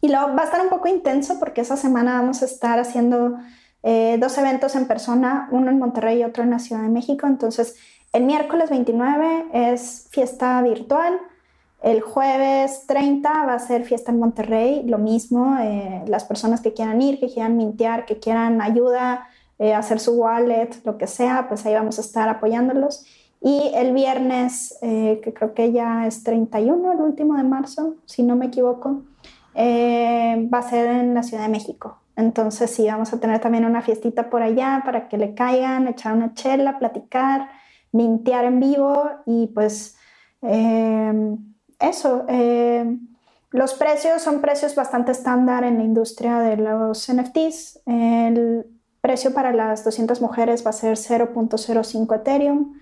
[0.00, 3.36] Y luego va a estar un poco intenso porque esa semana vamos a estar haciendo
[3.82, 7.26] eh, dos eventos en persona, uno en Monterrey y otro en la Ciudad de México.
[7.26, 7.76] Entonces,
[8.12, 11.18] el miércoles 29 es fiesta virtual.
[11.82, 16.72] El jueves 30 va a ser fiesta en Monterrey, lo mismo, eh, las personas que
[16.72, 21.46] quieran ir, que quieran mintear, que quieran ayuda, eh, hacer su wallet, lo que sea,
[21.48, 23.04] pues ahí vamos a estar apoyándolos.
[23.40, 28.34] Y el viernes, que creo que ya es 31, el último de marzo, si no
[28.34, 29.04] me equivoco,
[29.54, 32.00] va a ser en la Ciudad de México.
[32.18, 36.14] Entonces sí, vamos a tener también una fiestita por allá para que le caigan, echar
[36.14, 37.48] una chela, platicar,
[37.92, 39.96] mintear en vivo y pues
[40.42, 41.36] eh,
[41.78, 42.24] eso.
[42.28, 42.98] Eh,
[43.50, 47.80] los precios son precios bastante estándar en la industria de los NFTs.
[47.86, 48.66] El
[49.00, 52.74] precio para las 200 mujeres va a ser 0.05 Ethereum.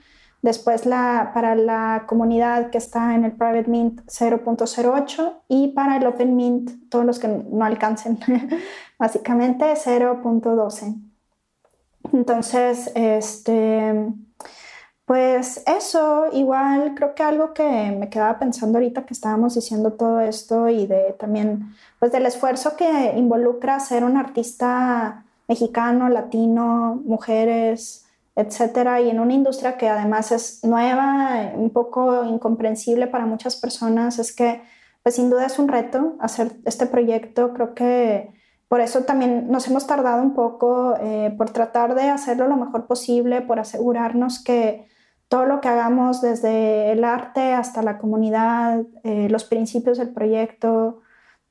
[0.43, 6.37] Después para la comunidad que está en el Private Mint 0.08 y para el Open
[6.37, 8.19] Mint, todos los que no alcancen,
[8.99, 11.01] básicamente 0.12.
[12.13, 14.13] Entonces, este,
[15.07, 17.63] pues eso, igual creo que algo que
[17.97, 22.77] me quedaba pensando ahorita que estábamos diciendo todo esto y de también, pues del esfuerzo
[22.77, 30.33] que involucra ser un artista mexicano, latino, mujeres, etcétera, y en una industria que además
[30.33, 34.61] es nueva, un poco incomprensible para muchas personas, es que
[35.05, 38.35] pues sin duda es un reto hacer este proyecto, creo que
[38.69, 42.87] por eso también nos hemos tardado un poco eh, por tratar de hacerlo lo mejor
[42.89, 44.89] posible, por asegurarnos que
[45.29, 51.01] todo lo que hagamos desde el arte hasta la comunidad, eh, los principios del proyecto,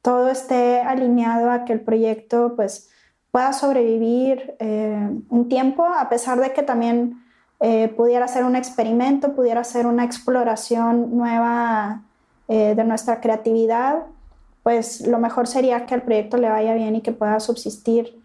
[0.02, 2.90] todo esté alineado a que el proyecto pues
[3.32, 7.22] pueda sobrevivir eh, un tiempo, a pesar de que también
[7.60, 12.04] eh, pudiera ser un experimento, pudiera ser una exploración nueva
[12.48, 14.04] de nuestra creatividad,
[14.62, 18.22] pues lo mejor sería que el proyecto le vaya bien y que pueda subsistir.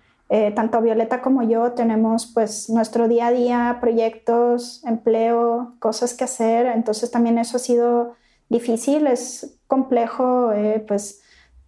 [0.54, 6.66] Tanto Violeta como yo tenemos pues nuestro día a día, proyectos, empleo, cosas que hacer,
[6.66, 8.14] entonces también eso ha sido
[8.48, 10.52] difícil, es complejo,
[10.86, 11.20] pues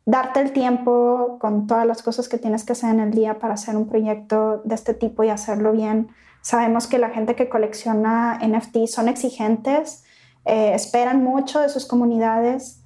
[0.04, 3.54] darte el tiempo con todas las cosas que tienes que hacer en el día para
[3.54, 6.08] hacer un proyecto de este tipo y hacerlo bien.
[6.40, 10.04] Sabemos que la gente que colecciona NFT son exigentes,
[10.44, 12.82] eh, esperan mucho de sus comunidades.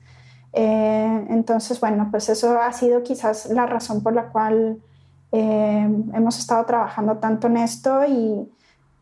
[0.53, 4.83] Eh, entonces, bueno, pues eso ha sido quizás la razón por la cual
[5.39, 8.49] eh, hemos estado trabajando tanto en esto y,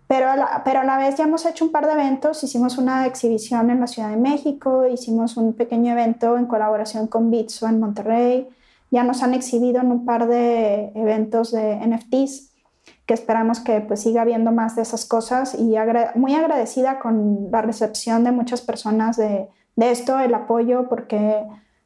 [0.06, 2.76] pero a, la, pero a la vez ya hemos hecho un par de eventos, hicimos
[2.76, 7.68] una exhibición en la Ciudad de México, hicimos un pequeño evento en colaboración con Bitso
[7.68, 8.48] en Monterrey,
[8.90, 12.50] ya nos han exhibido en un par de eventos de NFTs,
[13.06, 15.54] que esperamos que pues siga habiendo más de esas cosas.
[15.54, 15.74] Y
[16.14, 21.44] muy agradecida con la recepción de muchas personas de, de esto, el apoyo, porque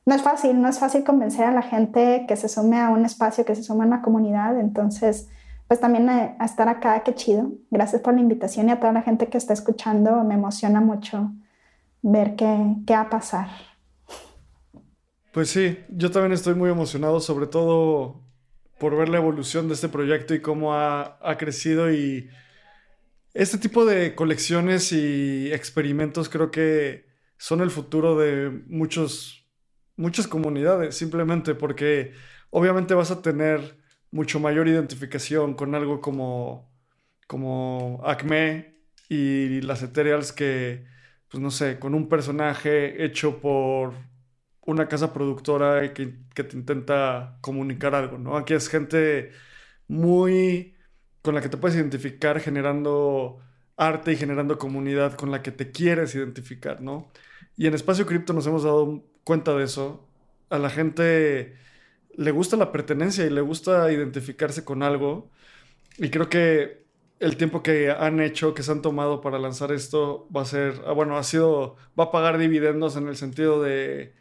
[0.08, 3.04] no es fácil, no es fácil convencer a la gente que se sume a un
[3.04, 5.28] espacio, que se sume a una comunidad, entonces
[5.66, 7.52] pues también a, estar acá, qué chido.
[7.70, 10.24] Gracias por la invitación y a toda la gente que está escuchando.
[10.24, 11.30] Me emociona mucho
[12.00, 13.48] ver qué, qué va a pasar.
[15.30, 18.22] Pues sí, yo también estoy muy emocionado, sobre todo
[18.78, 22.30] por ver la evolución de este proyecto y cómo ha, ha crecido y
[23.34, 27.04] este tipo de colecciones y experimentos creo que
[27.36, 29.37] son el futuro de muchos,
[29.98, 32.14] muchas comunidades, simplemente porque
[32.50, 33.76] obviamente vas a tener
[34.10, 36.72] mucho mayor identificación con algo como,
[37.26, 38.76] como Acme
[39.08, 40.86] y las Ethereals que,
[41.28, 43.94] pues no sé, con un personaje hecho por
[44.62, 48.36] una casa productora que, que te intenta comunicar algo, ¿no?
[48.36, 49.32] Aquí es gente
[49.88, 50.76] muy
[51.22, 53.40] con la que te puedes identificar generando
[53.76, 57.10] arte y generando comunidad con la que te quieres identificar, ¿no?
[57.56, 60.08] Y en Espacio Cripto nos hemos dado cuenta de eso.
[60.48, 61.54] A la gente
[62.16, 65.30] le gusta la pertenencia y le gusta identificarse con algo.
[65.98, 66.86] Y creo que
[67.20, 70.80] el tiempo que han hecho, que se han tomado para lanzar esto, va a ser,
[70.86, 74.14] ah, bueno, ha sido, va a pagar dividendos en el sentido de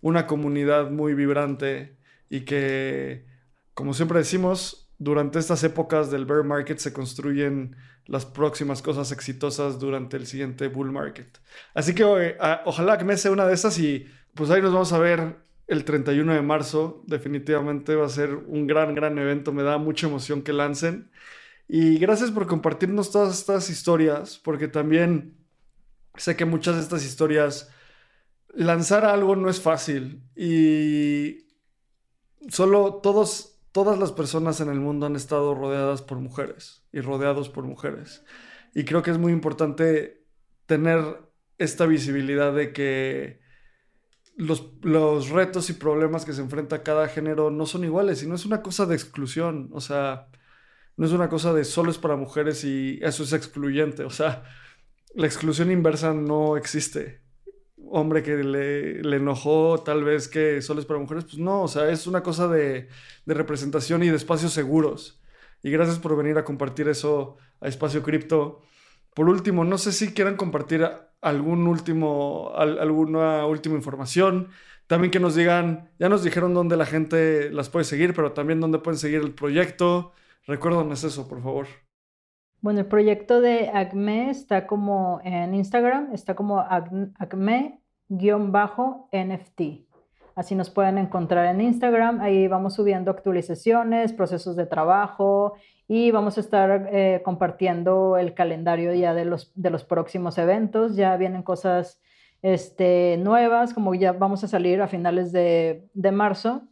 [0.00, 1.94] una comunidad muy vibrante
[2.30, 3.26] y que,
[3.74, 7.76] como siempre decimos, durante estas épocas del bear market se construyen
[8.06, 11.40] las próximas cosas exitosas durante el siguiente bull market.
[11.74, 14.06] Así que eh, ah, ojalá que me sea una de esas y
[14.36, 17.02] pues ahí nos vamos a ver el 31 de marzo.
[17.06, 19.52] Definitivamente va a ser un gran, gran evento.
[19.52, 21.10] Me da mucha emoción que lancen.
[21.68, 25.36] Y gracias por compartirnos todas estas historias, porque también
[26.14, 27.70] sé que muchas de estas historias,
[28.54, 30.22] lanzar algo no es fácil.
[30.36, 31.48] Y
[32.48, 37.48] solo todos, todas las personas en el mundo han estado rodeadas por mujeres y rodeados
[37.48, 38.24] por mujeres.
[38.74, 40.24] Y creo que es muy importante
[40.66, 41.00] tener
[41.58, 43.45] esta visibilidad de que
[44.36, 48.34] los, los, retos y problemas que se enfrenta cada género no son iguales y no
[48.34, 50.28] es una cosa de exclusión, o sea,
[50.96, 54.44] no es una cosa de solo para mujeres y eso es excluyente, o sea,
[55.14, 57.22] la exclusión inversa no existe.
[57.88, 61.68] Hombre que le, le enojó tal vez que solo es para mujeres, pues no, o
[61.68, 62.88] sea, es una cosa de,
[63.24, 65.22] de representación y de espacios seguros.
[65.62, 68.62] Y gracias por venir a compartir eso a Espacio Cripto.
[69.14, 70.86] Por último, no sé si quieran compartir
[71.20, 74.48] algún último, alguna última información.
[74.86, 78.60] También que nos digan, ya nos dijeron dónde la gente las puede seguir, pero también
[78.60, 80.12] dónde pueden seguir el proyecto.
[80.46, 81.66] Recuérdanos eso, por favor.
[82.60, 87.80] Bueno, el proyecto de ACME está como en Instagram, está como ACME-NFT.
[90.36, 92.20] Así nos pueden encontrar en Instagram.
[92.20, 95.54] Ahí vamos subiendo actualizaciones, procesos de trabajo
[95.88, 100.96] y vamos a estar eh, compartiendo el calendario ya de los, de los próximos eventos.
[100.96, 102.00] Ya vienen cosas
[102.42, 106.62] este, nuevas, como ya vamos a salir a finales de, de marzo.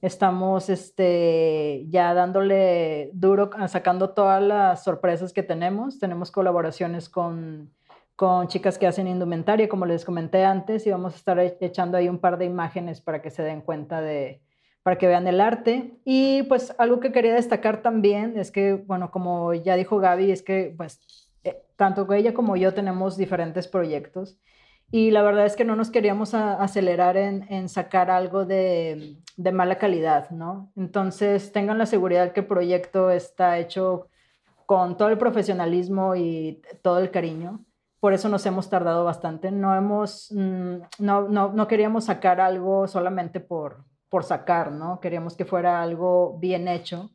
[0.00, 5.98] Estamos este, ya dándole duro, sacando todas las sorpresas que tenemos.
[5.98, 7.70] Tenemos colaboraciones con,
[8.16, 11.96] con chicas que hacen indumentaria, como les comenté antes, y vamos a estar e, echando
[11.96, 14.42] ahí un par de imágenes para que se den cuenta de,
[14.84, 15.98] para que vean el arte.
[16.04, 20.42] Y pues algo que quería destacar también es que, bueno, como ya dijo Gaby, es
[20.42, 21.00] que pues
[21.42, 24.38] eh, tanto ella como yo tenemos diferentes proyectos
[24.90, 29.52] y la verdad es que no nos queríamos acelerar en, en sacar algo de, de,
[29.52, 30.70] mala calidad, ¿no?
[30.76, 34.08] Entonces tengan la seguridad que el proyecto está hecho
[34.66, 37.64] con todo el profesionalismo y todo el cariño.
[37.98, 39.50] Por eso nos hemos tardado bastante.
[39.50, 43.84] No, hemos, mm, no, no, no queríamos sacar algo solamente por,
[44.14, 45.00] por sacar, ¿no?
[45.00, 47.10] Queríamos que fuera algo bien hecho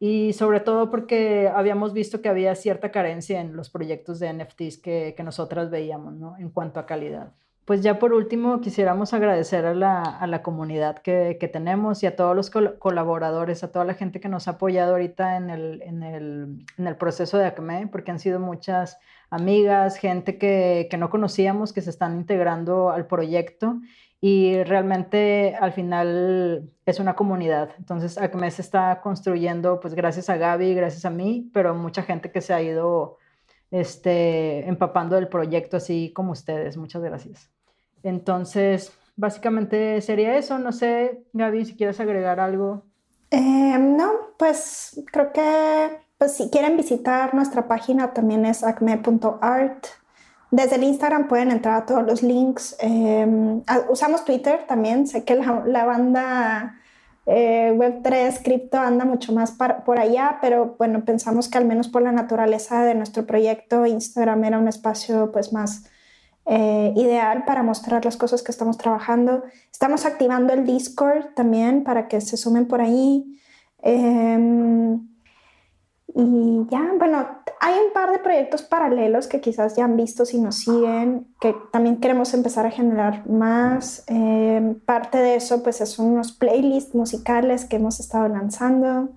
[0.00, 4.78] y sobre todo porque habíamos visto que había cierta carencia en los proyectos de NFTs
[4.78, 6.36] que, que nosotras veíamos, ¿no?
[6.38, 7.30] En cuanto a calidad.
[7.64, 12.06] Pues ya por último quisiéramos agradecer a la, a la comunidad que, que, tenemos y
[12.06, 15.80] a todos los colaboradores, a toda la gente que nos ha apoyado ahorita en el,
[15.82, 18.98] en el, en el proceso de ACME, porque han sido muchas
[19.30, 23.76] amigas, gente que, que no conocíamos, que se están integrando al proyecto
[24.24, 27.70] y realmente al final es una comunidad.
[27.76, 32.30] Entonces, ACME se está construyendo, pues gracias a Gaby, gracias a mí, pero mucha gente
[32.30, 33.18] que se ha ido
[33.72, 36.76] este, empapando del proyecto, así como ustedes.
[36.76, 37.50] Muchas gracias.
[38.04, 40.56] Entonces, básicamente sería eso.
[40.60, 42.84] No sé, Gaby, si quieres agregar algo.
[43.32, 49.86] Eh, no, pues creo que pues, si quieren visitar nuestra página también es acme.art
[50.52, 52.76] desde el Instagram pueden entrar a todos los links.
[52.78, 55.06] Em, usamos Twitter también.
[55.06, 56.78] Sé que la, banda
[57.24, 62.02] eh, Web3 Crypto anda mucho más por allá, pero bueno, pensamos que al menos por
[62.02, 65.84] la naturaleza de nuestro proyecto, Instagram era un espacio pues más
[66.44, 69.44] eh, ideal para mostrar las cosas que estamos trabajando.
[69.70, 73.40] Estamos activando el Discord también para que se sumen por ahí.
[73.78, 75.11] Em,
[76.14, 77.26] y ya, bueno,
[77.60, 81.54] hay un par de proyectos paralelos que quizás ya han visto si nos siguen, que
[81.72, 84.04] también queremos empezar a generar más.
[84.08, 89.08] Eh, parte de eso, pues, son unos playlists musicales que hemos estado lanzando.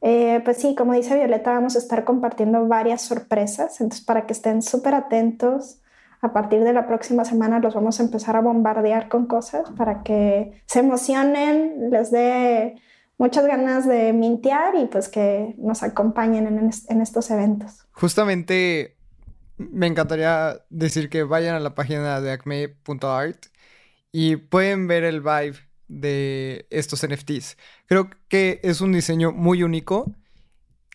[0.00, 4.32] Eh, pues sí, como dice Violeta, vamos a estar compartiendo varias sorpresas, entonces para que
[4.32, 5.80] estén súper atentos.
[6.20, 10.02] A partir de la próxima semana los vamos a empezar a bombardear con cosas para
[10.02, 12.76] que se emocionen, les dé
[13.18, 17.86] muchas ganas de mintear y pues que nos acompañen en, estos eventos.
[17.92, 18.96] Justamente
[19.56, 23.46] me encantaría decir que vayan a la página de acme.art
[24.10, 25.56] y pueden ver el vibe
[25.88, 27.56] de estos NFTs.
[27.86, 30.12] Creo que es un diseño muy único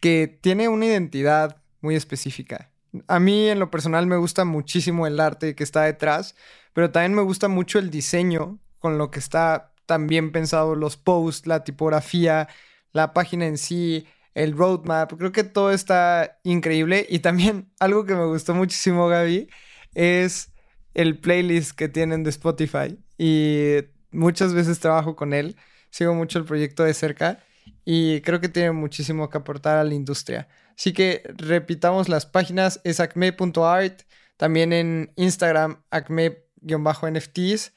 [0.01, 2.71] que tiene una identidad muy específica.
[3.07, 6.35] A mí en lo personal me gusta muchísimo el arte que está detrás,
[6.73, 11.47] pero también me gusta mucho el diseño con lo que está también pensado los posts,
[11.47, 12.47] la tipografía,
[12.91, 15.13] la página en sí, el roadmap.
[15.17, 17.07] Creo que todo está increíble.
[17.09, 19.49] Y también algo que me gustó muchísimo, Gaby,
[19.95, 20.51] es
[20.93, 22.99] el playlist que tienen de Spotify.
[23.17, 23.77] Y
[24.11, 25.55] muchas veces trabajo con él.
[25.89, 27.39] Sigo mucho el proyecto de cerca.
[27.83, 30.47] Y creo que tiene muchísimo que aportar a la industria.
[30.77, 34.03] Así que repitamos las páginas, es acme.art.
[34.37, 37.71] También en Instagram, acme-nfts.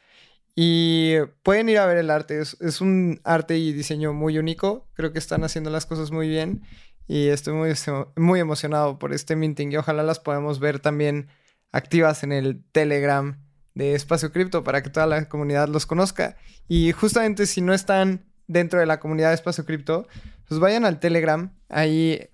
[0.55, 5.13] Y pueden ir a ver el arte, es, un arte y diseño muy único, creo
[5.13, 6.63] que están haciendo las cosas muy bien
[7.09, 7.73] y estoy muy,
[8.17, 11.29] muy emocionado por este minting y ojalá las podamos ver también
[11.73, 13.43] activas en el Telegram
[13.75, 16.37] de Espacio Cripto para que toda la comunidad los conozca.
[16.69, 20.07] Y justamente si no están dentro de la comunidad de Espacio Cripto,
[20.47, 21.51] pues vayan al Telegram.
[21.71, 22.29] Ahí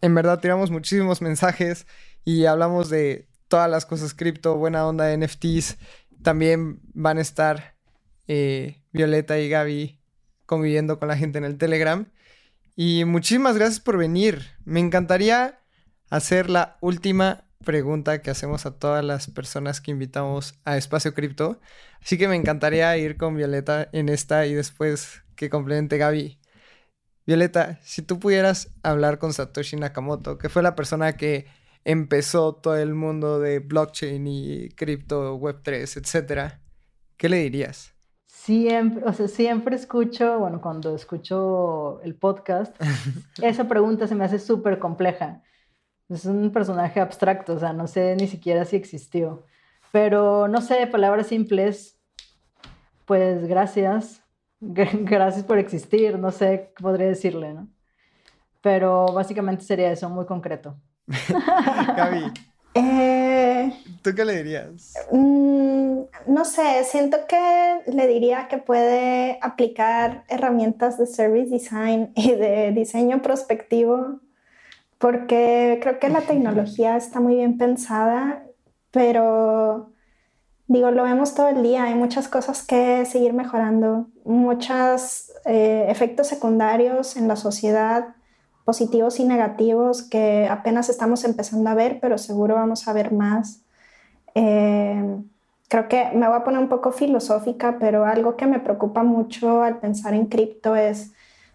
[0.00, 1.86] en verdad tiramos muchísimos mensajes
[2.24, 5.76] y hablamos de todas las cosas cripto, buena onda de NFTs.
[6.24, 7.76] También van a estar
[8.28, 10.00] eh, Violeta y Gaby
[10.46, 12.10] conviviendo con la gente en el Telegram.
[12.74, 14.40] Y muchísimas gracias por venir.
[14.64, 15.60] Me encantaría
[16.08, 21.60] hacer la última pregunta que hacemos a todas las personas que invitamos a Espacio Cripto.
[22.02, 26.38] Así que me encantaría ir con Violeta en esta y después que complemente Gaby.
[27.26, 31.48] Violeta, si tú pudieras hablar con Satoshi Nakamoto, que fue la persona que
[31.84, 36.60] empezó todo el mundo de blockchain y cripto, web3, etcétera,
[37.16, 37.94] ¿qué le dirías?
[38.26, 42.76] Siempre, o sea, siempre escucho, bueno, cuando escucho el podcast,
[43.42, 45.42] esa pregunta se me hace súper compleja.
[46.08, 49.44] Es un personaje abstracto, o sea, no sé ni siquiera si existió.
[49.92, 51.98] Pero no sé, palabras simples,
[53.06, 54.20] pues gracias.
[54.60, 57.68] Gracias por existir, no sé qué podría decirle, ¿no?
[58.62, 60.80] Pero básicamente sería eso, muy concreto.
[61.06, 62.32] Gaby,
[62.74, 64.94] Eh, ¿tú qué le dirías?
[65.12, 72.32] mm, no sé, siento que le diría que puede aplicar herramientas de service design y
[72.32, 74.20] de diseño prospectivo,
[74.98, 78.44] porque creo que la tecnología está muy bien pensada,
[78.90, 79.92] pero
[80.66, 86.26] digo, lo vemos todo el día, hay muchas cosas que seguir mejorando, muchos eh, efectos
[86.26, 88.16] secundarios en la sociedad
[88.64, 93.60] positivos y negativos que apenas estamos empezando a ver, pero seguro vamos a ver más.
[94.34, 95.16] Eh,
[95.68, 99.62] creo que me voy a poner un poco filosófica, pero algo que me preocupa mucho
[99.62, 101.12] al pensar en cripto es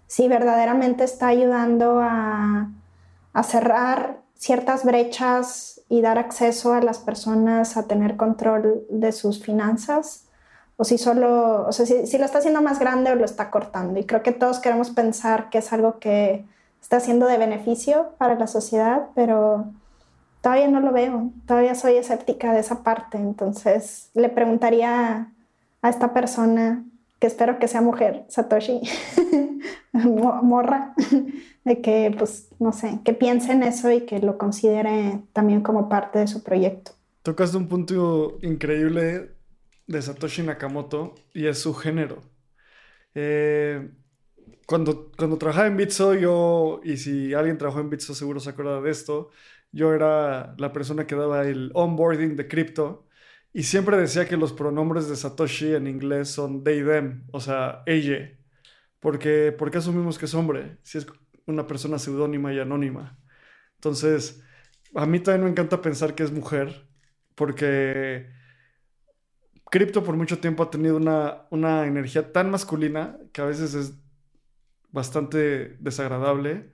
[0.08, 2.72] si verdaderamente está ayudando a,
[3.34, 9.44] a cerrar ciertas brechas y dar acceso a las personas a tener control de sus
[9.44, 10.26] finanzas
[10.78, 13.52] o si solo, o sea, si, si, lo está haciendo más grande o lo está
[13.52, 14.00] cortando.
[14.00, 16.46] Y creo que todos queremos pensar que es algo que
[16.82, 19.72] está siendo de beneficio para la sociedad, pero
[20.42, 23.18] todavía no lo veo, todavía soy escéptica de esa parte.
[23.18, 25.32] Entonces le preguntaría
[25.82, 26.84] a esta persona,
[27.20, 28.82] que espero que sea mujer, Satoshi,
[29.94, 30.94] morra,
[31.66, 35.90] de que, pues, no sé, que piense en eso y que lo considere también como
[35.90, 36.92] parte de su proyecto.
[37.24, 39.36] Tocaste un punto increíble
[39.88, 42.22] de Satoshi Nakamoto y es su género.
[43.16, 43.90] Eh,
[44.70, 48.80] cuando, cuando trabajaba en Bitso, yo, y si alguien trabajó en Bitso seguro se acuerda
[48.82, 49.32] de esto,
[49.72, 53.08] yo era la persona que daba el onboarding de cripto
[53.52, 57.82] y siempre decía que los pronombres de Satoshi en inglés son they, them, o sea,
[57.88, 58.38] ella.
[59.00, 61.08] Porque, porque asumimos que es hombre, si es
[61.48, 63.20] una persona seudónima y anónima.
[63.76, 64.44] Entonces,
[64.94, 66.88] a mí también me encanta pensar que es mujer,
[67.34, 68.30] porque
[69.72, 73.96] cripto por mucho tiempo ha tenido una, una energía tan masculina que a veces es
[74.92, 76.72] bastante desagradable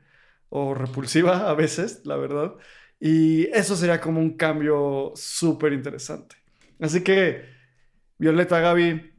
[0.49, 2.55] o repulsiva a veces, la verdad.
[2.99, 6.36] Y eso sería como un cambio súper interesante.
[6.80, 7.45] Así que,
[8.18, 9.13] Violeta, Gaby,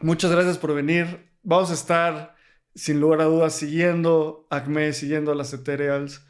[0.00, 1.30] muchas gracias por venir.
[1.42, 2.34] Vamos a estar,
[2.74, 6.26] sin lugar a dudas, siguiendo Acme, siguiendo a las Ethereals.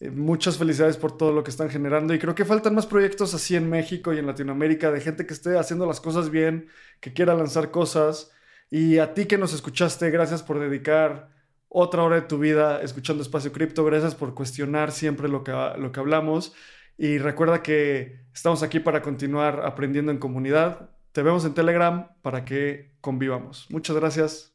[0.00, 3.34] Eh, muchas felicidades por todo lo que están generando y creo que faltan más proyectos
[3.34, 6.68] así en México y en Latinoamérica de gente que esté haciendo las cosas bien,
[7.00, 8.32] que quiera lanzar cosas.
[8.70, 11.30] Y a ti que nos escuchaste, gracias por dedicar
[11.72, 13.84] otra hora de tu vida escuchando Espacio Cripto.
[13.84, 16.54] Gracias por cuestionar siempre lo que, lo que hablamos.
[16.98, 20.90] Y recuerda que estamos aquí para continuar aprendiendo en comunidad.
[21.12, 23.66] Te vemos en Telegram para que convivamos.
[23.70, 24.54] Muchas gracias.